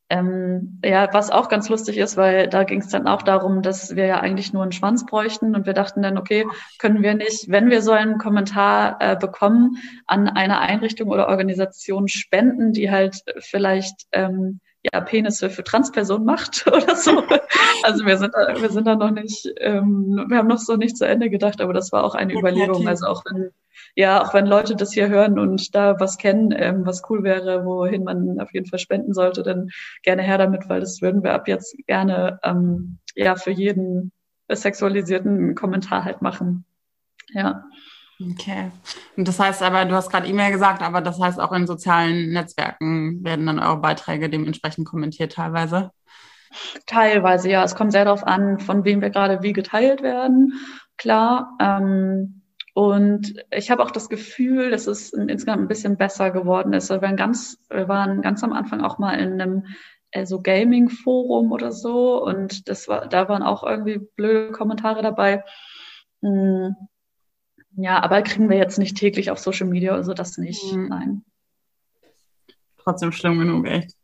Ähm, 0.09 0.81
ja, 0.83 1.07
was 1.13 1.31
auch 1.31 1.47
ganz 1.47 1.69
lustig 1.69 1.97
ist, 1.97 2.17
weil 2.17 2.49
da 2.49 2.65
ging 2.65 2.81
es 2.81 2.89
dann 2.89 3.07
auch 3.07 3.21
darum, 3.21 3.61
dass 3.61 3.95
wir 3.95 4.07
ja 4.07 4.19
eigentlich 4.19 4.51
nur 4.51 4.61
einen 4.61 4.73
Schwanz 4.73 5.05
bräuchten 5.05 5.55
und 5.55 5.65
wir 5.65 5.71
dachten 5.73 6.01
dann, 6.01 6.17
okay, 6.17 6.45
können 6.79 7.01
wir 7.01 7.13
nicht, 7.13 7.49
wenn 7.49 7.69
wir 7.69 7.81
so 7.81 7.91
einen 7.91 8.17
Kommentar 8.17 8.97
äh, 8.99 9.15
bekommen, 9.15 9.77
an 10.07 10.27
eine 10.27 10.59
Einrichtung 10.59 11.07
oder 11.07 11.29
Organisation 11.29 12.09
spenden, 12.09 12.73
die 12.73 12.91
halt 12.91 13.23
vielleicht 13.39 14.05
ähm, 14.11 14.59
ja, 14.83 15.01
Penisse 15.01 15.49
für 15.49 15.63
Transpersonen 15.63 16.25
macht 16.25 16.65
oder 16.67 16.95
so. 16.95 17.23
Also 17.83 18.05
wir 18.05 18.17
sind, 18.17 18.33
wir 18.33 18.69
sind 18.69 18.87
da 18.87 18.95
noch 18.95 19.11
nicht, 19.11 19.47
ähm, 19.57 20.25
wir 20.27 20.37
haben 20.37 20.47
noch 20.47 20.57
so 20.57 20.75
nicht 20.75 20.97
zu 20.97 21.05
Ende 21.05 21.29
gedacht, 21.29 21.61
aber 21.61 21.73
das 21.73 21.91
war 21.91 22.03
auch 22.03 22.15
eine 22.15 22.33
Überlegung. 22.33 22.87
Also 22.87 23.05
auch 23.05 23.23
wenn, 23.25 23.51
ja, 23.95 24.23
auch 24.23 24.33
wenn 24.33 24.45
Leute 24.45 24.75
das 24.75 24.93
hier 24.93 25.09
hören 25.09 25.37
und 25.37 25.75
da 25.75 25.99
was 25.99 26.17
kennen, 26.17 26.53
ähm, 26.55 26.85
was 26.85 27.03
cool 27.09 27.23
wäre, 27.23 27.65
wohin 27.65 28.03
man 28.03 28.39
auf 28.39 28.53
jeden 28.53 28.65
Fall 28.65 28.79
spenden 28.79 29.13
sollte, 29.13 29.43
dann 29.43 29.69
gerne 30.03 30.23
her 30.23 30.37
damit, 30.37 30.67
weil 30.69 30.79
das 30.79 31.01
würden 31.01 31.23
wir 31.23 31.33
ab 31.33 31.47
jetzt 31.47 31.75
gerne 31.87 32.39
ähm, 32.43 32.97
ja 33.15 33.35
für 33.35 33.51
jeden 33.51 34.11
sexualisierten 34.49 35.55
Kommentar 35.55 36.03
halt 36.03 36.21
machen. 36.21 36.65
Ja. 37.29 37.65
Okay. 38.29 38.71
Und 39.15 39.27
das 39.27 39.39
heißt 39.39 39.63
aber, 39.63 39.85
du 39.85 39.95
hast 39.95 40.11
gerade 40.11 40.27
E-Mail 40.27 40.51
gesagt, 40.51 40.81
aber 40.81 41.01
das 41.01 41.19
heißt 41.19 41.39
auch 41.39 41.51
in 41.53 41.65
sozialen 41.65 42.31
Netzwerken 42.31 43.23
werden 43.23 43.45
dann 43.45 43.59
eure 43.59 43.77
Beiträge 43.77 44.29
dementsprechend 44.29 44.87
kommentiert 44.87 45.33
teilweise? 45.33 45.91
Teilweise, 46.85 47.49
ja. 47.49 47.63
Es 47.63 47.75
kommt 47.75 47.93
sehr 47.93 48.05
darauf 48.05 48.25
an, 48.25 48.59
von 48.59 48.83
wem 48.83 49.01
wir 49.01 49.09
gerade 49.09 49.41
wie 49.41 49.53
geteilt 49.53 50.03
werden. 50.03 50.53
Klar. 50.97 51.57
Ähm, 51.59 52.41
und 52.73 53.33
ich 53.51 53.71
habe 53.71 53.83
auch 53.83 53.91
das 53.91 54.09
Gefühl, 54.09 54.71
dass 54.71 54.87
es 54.87 55.13
insgesamt 55.13 55.63
ein 55.63 55.67
bisschen 55.67 55.97
besser 55.97 56.31
geworden 56.31 56.73
ist. 56.73 56.89
Wir 56.89 57.01
waren 57.01 57.17
ganz, 57.17 57.57
wir 57.69 57.87
waren 57.87 58.21
ganz 58.21 58.43
am 58.43 58.53
Anfang 58.53 58.81
auch 58.81 58.97
mal 58.97 59.13
in 59.13 59.41
einem 59.41 59.65
äh, 60.11 60.25
so 60.25 60.41
Gaming-Forum 60.41 61.51
oder 61.51 61.71
so 61.71 62.23
und 62.23 62.69
das 62.69 62.87
war, 62.87 63.07
da 63.07 63.27
waren 63.29 63.43
auch 63.43 63.63
irgendwie 63.63 63.99
blöde 64.15 64.51
Kommentare 64.51 65.01
dabei. 65.01 65.43
Hm 66.21 66.75
ja, 67.75 68.01
aber 68.01 68.21
kriegen 68.21 68.49
wir 68.49 68.57
jetzt 68.57 68.77
nicht 68.77 68.97
täglich 68.97 69.31
auf 69.31 69.39
Social 69.39 69.67
Media, 69.67 69.93
also 69.93 70.13
das 70.13 70.37
nicht. 70.37 70.73
Mhm. 70.73 70.87
Nein. 70.87 71.25
Trotzdem 72.77 73.11
schlimm 73.11 73.39
genug, 73.39 73.67
echt. 73.67 73.95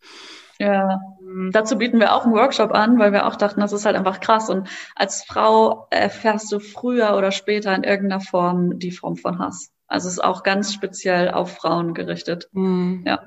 Ja, 0.60 1.00
mhm. 1.22 1.52
dazu 1.52 1.78
bieten 1.78 2.00
wir 2.00 2.16
auch 2.16 2.26
einen 2.26 2.34
Workshop 2.34 2.72
an, 2.72 2.98
weil 2.98 3.12
wir 3.12 3.28
auch 3.28 3.36
dachten, 3.36 3.60
das 3.60 3.74
ist 3.74 3.86
halt 3.86 3.96
einfach 3.96 4.20
krass. 4.20 4.50
Und 4.50 4.70
als 4.96 5.24
Frau 5.24 5.88
erfährst 5.92 6.52
du 6.52 6.60
früher 6.60 7.16
oder 7.16 7.32
später 7.32 7.76
in 7.76 7.84
irgendeiner 7.84 8.22
Form 8.22 8.80
die 8.80 8.92
Form 8.92 9.18
von 9.18 9.40
Hass. 9.40 9.72
Also 9.88 10.08
es 10.08 10.16
ist 10.16 10.24
auch 10.24 10.44
ganz 10.44 10.74
speziell 10.74 11.30
auf 11.32 11.56
Frauen 11.58 11.94
gerichtet. 11.94 12.50
Mhm. 12.54 13.04
Ja. 13.06 13.24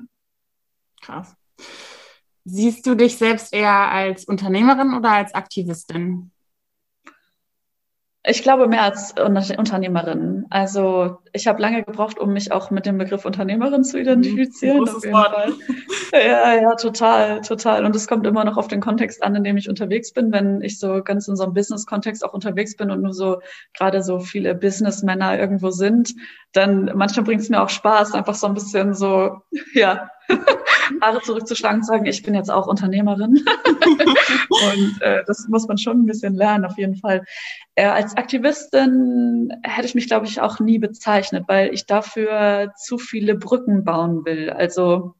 Krass. 1.01 1.35
Siehst 2.43 2.85
du 2.85 2.95
dich 2.95 3.17
selbst 3.17 3.53
eher 3.53 3.91
als 3.91 4.25
Unternehmerin 4.25 4.93
oder 4.93 5.11
als 5.11 5.33
Aktivistin? 5.33 6.31
Ich 8.23 8.43
glaube 8.43 8.67
mehr 8.67 8.83
als 8.83 9.15
Unternehmerin. 9.19 10.45
Also 10.51 11.17
ich 11.33 11.47
habe 11.47 11.59
lange 11.59 11.83
gebraucht, 11.83 12.19
um 12.19 12.33
mich 12.33 12.51
auch 12.51 12.69
mit 12.69 12.85
dem 12.85 12.99
Begriff 12.99 13.25
Unternehmerin 13.25 13.83
zu 13.83 13.99
identifizieren. 13.99 14.87
Auf 14.87 15.03
jeden 15.03 15.15
Fall. 15.15 15.53
Ja, 16.13 16.53
ja, 16.53 16.75
total, 16.75 17.41
total. 17.41 17.83
Und 17.83 17.95
es 17.95 18.07
kommt 18.07 18.27
immer 18.27 18.43
noch 18.43 18.57
auf 18.57 18.67
den 18.67 18.79
Kontext 18.79 19.23
an, 19.23 19.35
in 19.35 19.43
dem 19.43 19.57
ich 19.57 19.69
unterwegs 19.69 20.13
bin. 20.13 20.31
Wenn 20.31 20.61
ich 20.61 20.77
so 20.77 21.01
ganz 21.01 21.27
in 21.27 21.35
so 21.35 21.43
einem 21.43 21.55
Business-Kontext 21.55 22.23
auch 22.23 22.33
unterwegs 22.33 22.75
bin 22.75 22.91
und 22.91 23.01
nur 23.01 23.13
so 23.13 23.41
gerade 23.73 24.03
so 24.03 24.19
viele 24.19 24.53
Businessmänner 24.53 25.39
irgendwo 25.39 25.71
sind, 25.71 26.13
dann 26.51 26.91
manchmal 26.93 27.25
bringt 27.25 27.41
es 27.41 27.49
mir 27.49 27.61
auch 27.61 27.69
Spaß, 27.69 28.13
einfach 28.13 28.35
so 28.35 28.45
ein 28.45 28.53
bisschen 28.53 28.93
so, 28.93 29.37
ja, 29.73 30.09
Haare 31.01 31.21
zurückzuschlagen 31.21 31.79
und 31.79 31.85
sagen, 31.85 32.05
ich 32.05 32.23
bin 32.23 32.33
jetzt 32.33 32.51
auch 32.51 32.67
Unternehmerin. 32.67 33.43
und 34.49 35.01
äh, 35.01 35.23
das 35.25 35.47
muss 35.47 35.67
man 35.67 35.77
schon 35.77 36.01
ein 36.01 36.05
bisschen 36.05 36.35
lernen, 36.35 36.65
auf 36.65 36.77
jeden 36.77 36.95
Fall. 36.95 37.23
Äh, 37.75 37.85
als 37.85 38.15
Aktivistin 38.17 39.53
hätte 39.63 39.87
ich 39.87 39.95
mich, 39.95 40.07
glaube 40.07 40.25
ich, 40.25 40.41
auch 40.41 40.59
nie 40.59 40.79
bezeichnet, 40.79 41.45
weil 41.47 41.73
ich 41.73 41.85
dafür 41.85 42.73
zu 42.77 42.97
viele 42.97 43.35
Brücken 43.35 43.83
bauen 43.83 44.25
will. 44.25 44.49
Also 44.49 45.15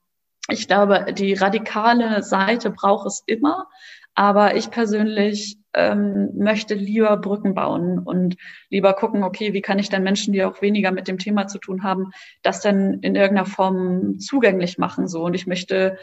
ich 0.49 0.67
glaube, 0.67 1.13
die 1.13 1.33
radikale 1.33 2.23
Seite 2.23 2.71
braucht 2.71 3.07
es 3.07 3.23
immer, 3.25 3.67
aber 4.15 4.55
ich 4.55 4.71
persönlich 4.71 5.57
ähm, 5.73 6.29
möchte 6.35 6.73
lieber 6.73 7.15
Brücken 7.17 7.53
bauen 7.53 7.99
und 7.99 8.35
lieber 8.69 8.93
gucken, 8.93 9.23
okay, 9.23 9.53
wie 9.53 9.61
kann 9.61 9.79
ich 9.79 9.89
denn 9.89 10.03
Menschen, 10.03 10.33
die 10.33 10.43
auch 10.43 10.61
weniger 10.61 10.91
mit 10.91 11.07
dem 11.07 11.17
Thema 11.17 11.47
zu 11.47 11.59
tun 11.59 11.83
haben, 11.83 12.11
das 12.41 12.61
dann 12.61 12.99
in 13.01 13.15
irgendeiner 13.15 13.45
Form 13.45 14.19
zugänglich 14.19 14.77
machen 14.77 15.07
so. 15.07 15.23
Und 15.23 15.33
ich 15.33 15.47
möchte 15.47 15.97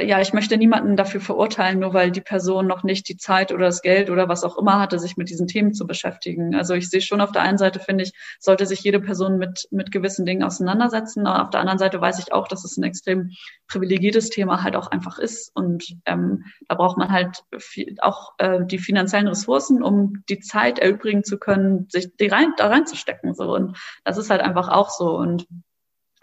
ja, 0.00 0.20
ich 0.20 0.32
möchte 0.32 0.56
niemanden 0.56 0.96
dafür 0.96 1.20
verurteilen, 1.20 1.78
nur 1.78 1.94
weil 1.94 2.10
die 2.10 2.20
Person 2.20 2.66
noch 2.66 2.82
nicht 2.82 3.08
die 3.08 3.16
Zeit 3.16 3.52
oder 3.52 3.66
das 3.66 3.80
Geld 3.80 4.10
oder 4.10 4.28
was 4.28 4.42
auch 4.42 4.58
immer 4.58 4.80
hatte, 4.80 4.98
sich 4.98 5.16
mit 5.16 5.30
diesen 5.30 5.46
Themen 5.46 5.72
zu 5.72 5.86
beschäftigen. 5.86 6.56
Also 6.56 6.74
ich 6.74 6.90
sehe 6.90 7.00
schon 7.00 7.20
auf 7.20 7.30
der 7.30 7.42
einen 7.42 7.58
Seite, 7.58 7.78
finde 7.78 8.02
ich, 8.02 8.12
sollte 8.40 8.66
sich 8.66 8.80
jede 8.80 8.98
Person 8.98 9.38
mit, 9.38 9.68
mit 9.70 9.92
gewissen 9.92 10.26
Dingen 10.26 10.42
auseinandersetzen. 10.42 11.28
Aber 11.28 11.44
auf 11.44 11.50
der 11.50 11.60
anderen 11.60 11.78
Seite 11.78 12.00
weiß 12.00 12.18
ich 12.18 12.32
auch, 12.32 12.48
dass 12.48 12.64
es 12.64 12.76
ein 12.76 12.82
extrem 12.82 13.30
privilegiertes 13.68 14.30
Thema 14.30 14.64
halt 14.64 14.74
auch 14.74 14.88
einfach 14.88 15.20
ist. 15.20 15.54
Und 15.54 15.96
ähm, 16.06 16.44
da 16.66 16.74
braucht 16.74 16.98
man 16.98 17.12
halt 17.12 17.44
viel, 17.58 17.94
auch 18.00 18.32
äh, 18.38 18.64
die 18.64 18.78
finanziellen 18.78 19.28
Ressourcen, 19.28 19.84
um 19.84 20.24
die 20.28 20.40
Zeit 20.40 20.80
erübrigen 20.80 21.22
zu 21.22 21.38
können, 21.38 21.86
sich 21.88 22.16
die 22.16 22.26
rein, 22.26 22.52
da 22.56 22.66
reinzustecken. 22.66 23.32
So. 23.34 23.54
Und 23.54 23.78
das 24.02 24.18
ist 24.18 24.30
halt 24.30 24.40
einfach 24.40 24.70
auch 24.70 24.90
so. 24.90 25.16
Und 25.16 25.46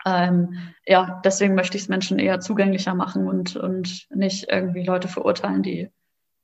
ähm, 0.05 0.73
ja, 0.85 1.19
deswegen 1.25 1.55
möchte 1.55 1.77
ich 1.77 1.83
es 1.83 1.89
Menschen 1.89 2.19
eher 2.19 2.39
zugänglicher 2.39 2.93
machen 2.93 3.27
und, 3.27 3.55
und 3.55 4.07
nicht 4.11 4.45
irgendwie 4.49 4.85
Leute 4.85 5.07
verurteilen, 5.07 5.63
die, 5.63 5.89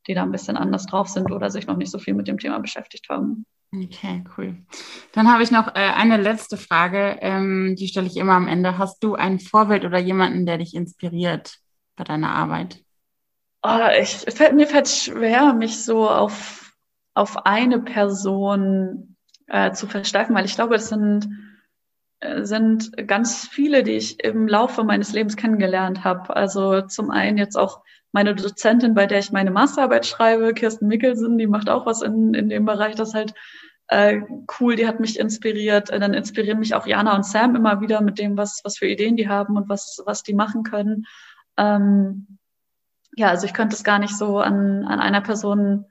die 0.08 0.16
da 0.16 0.24
ein 0.24 0.32
bisschen 0.32 0.58
anders 0.58 0.88
drauf 0.88 1.08
sind 1.08 1.32
oder 1.32 1.52
sich 1.52 1.68
noch 1.68 1.78
nicht 1.78 1.92
so 1.92 2.00
viel 2.00 2.16
mit 2.16 2.28
dem 2.28 2.40
Thema 2.40 2.60
beschäftigt 2.60 3.08
haben. 3.10 3.46
Okay, 3.74 4.24
cool. 4.36 4.58
Dann 5.14 5.32
habe 5.32 5.44
ich 5.44 5.52
noch 5.52 5.68
äh, 5.76 5.80
eine 5.80 6.18
letzte 6.18 6.58
Frage, 6.58 7.18
ähm, 7.22 7.76
die 7.78 7.88
stelle 7.88 8.08
ich 8.08 8.18
immer 8.18 8.34
am 8.34 8.48
Ende. 8.48 8.78
Hast 8.78 9.04
du 9.04 9.16
ein 9.16 9.40
Vorbild 9.40 9.86
oder 9.86 10.00
jemanden, 10.00 10.46
der 10.46 10.58
dich 10.58 10.74
inspiriert 10.74 11.58
bei 11.96 12.04
deiner 12.04 12.32
Arbeit? 12.32 12.84
Oh, 13.64 13.88
ich, 13.98 14.10
fällt, 14.10 14.56
mir 14.56 14.68
fällt 14.68 14.90
schwer, 14.90 15.54
mich 15.54 15.84
so 15.86 16.10
auf, 16.10 16.74
auf 17.14 17.46
eine 17.46 17.80
Person 17.80 19.16
äh, 19.48 19.72
zu 19.72 19.86
verstärken, 19.86 20.34
weil 20.34 20.46
ich 20.46 20.56
glaube, 20.56 20.76
es 20.76 20.90
sind 20.90 21.30
sind 22.42 23.08
ganz 23.08 23.48
viele, 23.48 23.84
die 23.84 23.94
ich 23.94 24.24
im 24.24 24.48
Laufe 24.48 24.84
meines 24.84 25.14
Lebens 25.14 25.36
kennengelernt 25.36 26.04
habe. 26.04 26.36
Also 26.36 26.82
zum 26.82 27.10
einen 27.12 27.38
jetzt 27.38 27.58
auch 27.58 27.82
meine 28.12 28.36
Dozentin, 28.36 28.94
bei 28.94 29.06
der 29.06 29.20
ich 29.20 29.32
meine 29.32 29.52
Masterarbeit 29.52 30.06
schreibe, 30.06 30.54
Kirsten 30.54 30.88
Mickelsen, 30.88 31.38
die 31.38 31.48
macht 31.48 31.70
auch 31.70 31.86
was 31.86 32.02
in, 32.02 32.34
in 32.34 32.50
dem 32.50 32.66
Bereich, 32.66 32.96
das 32.96 33.14
halt 33.14 33.34
äh, 33.88 34.22
cool, 34.60 34.76
die 34.76 34.88
hat 34.88 35.00
mich 35.00 35.20
inspiriert. 35.20 35.90
Äh, 35.90 36.00
dann 36.00 36.14
inspirieren 36.14 36.60
mich 36.60 36.76
auch 36.76 36.86
Jana 36.86 37.16
und 37.16 37.26
Sam 37.26 37.56
immer 37.56 37.82
wieder 37.82 38.02
mit 38.02 38.20
dem, 38.20 38.38
was, 38.38 38.62
was 38.64 38.78
für 38.78 38.88
Ideen 38.88 39.18
die 39.18 39.28
haben 39.28 39.58
und 39.58 39.70
was, 39.70 40.02
was 40.06 40.24
die 40.24 40.34
machen 40.34 40.64
können. 40.64 41.06
Ähm, 41.58 42.38
ja, 43.16 43.30
also 43.30 43.46
ich 43.46 43.54
könnte 43.54 43.76
es 43.76 43.84
gar 43.84 44.00
nicht 44.00 44.18
so 44.18 44.40
an, 44.40 44.86
an 44.86 45.00
einer 45.00 45.22
Person 45.22 45.86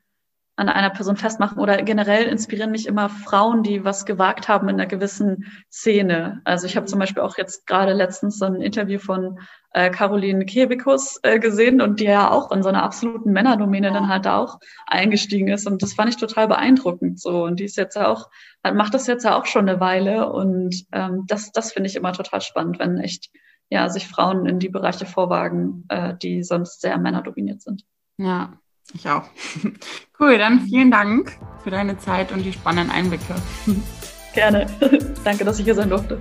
an 0.61 0.69
einer 0.69 0.91
Person 0.91 1.17
festmachen 1.17 1.59
oder 1.59 1.83
generell 1.83 2.25
inspirieren 2.25 2.71
mich 2.71 2.87
immer 2.87 3.09
Frauen, 3.09 3.63
die 3.63 3.83
was 3.83 4.05
gewagt 4.05 4.47
haben 4.47 4.69
in 4.69 4.75
einer 4.75 4.87
gewissen 4.87 5.51
Szene. 5.73 6.43
Also 6.45 6.67
ich 6.67 6.77
habe 6.77 6.85
zum 6.85 6.99
Beispiel 6.99 7.23
auch 7.23 7.39
jetzt 7.39 7.67
gerade 7.67 7.95
letztens 7.95 8.39
so 8.39 8.45
ein 8.45 8.61
Interview 8.61 8.99
von 8.99 9.39
äh, 9.73 9.89
Caroline 9.89 10.45
Kebekus 10.45 11.19
äh, 11.23 11.39
gesehen 11.39 11.81
und 11.81 11.99
die 11.99 12.05
ja 12.05 12.31
auch 12.31 12.53
in 12.53 12.63
so 12.63 12.69
einer 12.69 12.83
absoluten 12.83 13.33
Männerdomäne 13.33 13.91
dann 13.91 14.09
halt 14.09 14.27
auch 14.27 14.59
eingestiegen 14.87 15.49
ist 15.49 15.67
und 15.67 15.81
das 15.83 15.95
fand 15.95 16.11
ich 16.11 16.19
total 16.19 16.47
beeindruckend 16.47 17.19
so 17.19 17.45
und 17.45 17.59
die 17.59 17.65
ist 17.65 17.79
jetzt 17.79 17.97
ja 17.97 18.09
auch 18.09 18.29
macht 18.75 18.93
das 18.93 19.07
jetzt 19.07 19.25
ja 19.25 19.39
auch 19.39 19.47
schon 19.47 19.67
eine 19.67 19.81
Weile 19.81 20.31
und 20.31 20.85
ähm, 20.93 21.25
das 21.27 21.53
das 21.53 21.73
finde 21.73 21.89
ich 21.89 21.97
immer 21.97 22.13
total 22.13 22.43
spannend, 22.43 22.79
wenn 22.79 22.99
echt 22.99 23.31
ja 23.71 23.89
sich 23.89 24.07
Frauen 24.09 24.45
in 24.45 24.59
die 24.59 24.69
Bereiche 24.69 25.07
vorwagen, 25.07 25.87
äh, 25.89 26.15
die 26.21 26.43
sonst 26.43 26.83
sehr 26.83 26.99
männerdominiert 26.99 27.63
sind. 27.63 27.87
Ja, 28.19 28.59
ich 28.95 29.09
auch. 29.09 29.25
Cool, 30.23 30.37
dann 30.37 30.61
vielen 30.67 30.91
Dank 30.91 31.39
für 31.65 31.71
deine 31.71 31.97
Zeit 31.97 32.31
und 32.31 32.43
die 32.43 32.53
spannenden 32.53 32.95
Einblicke. 32.95 33.37
Gerne. 34.35 34.67
Danke, 35.25 35.47
dass 35.47 35.59
ich 35.59 35.65
hier 35.65 35.75
sein 35.75 35.89
durfte. 35.89 36.21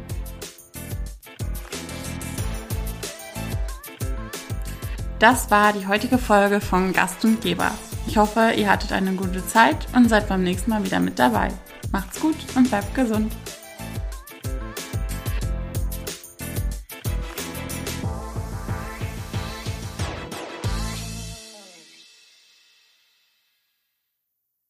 Das 5.19 5.51
war 5.51 5.73
die 5.73 5.85
heutige 5.85 6.17
Folge 6.17 6.61
von 6.61 6.93
Gast 6.93 7.25
und 7.25 7.41
Geber. 7.41 7.71
Ich 8.07 8.17
hoffe, 8.17 8.53
ihr 8.55 8.71
hattet 8.71 8.93
eine 8.93 9.11
gute 9.15 9.45
Zeit 9.45 9.85
und 9.93 10.07
seid 10.07 10.29
beim 10.29 10.43
nächsten 10.43 10.69
Mal 10.69 10.85
wieder 10.85 11.01
mit 11.01 11.19
dabei. 11.19 11.49
Macht's 11.91 12.21
gut 12.21 12.37
und 12.55 12.69
bleibt 12.69 12.95
gesund. 12.95 13.35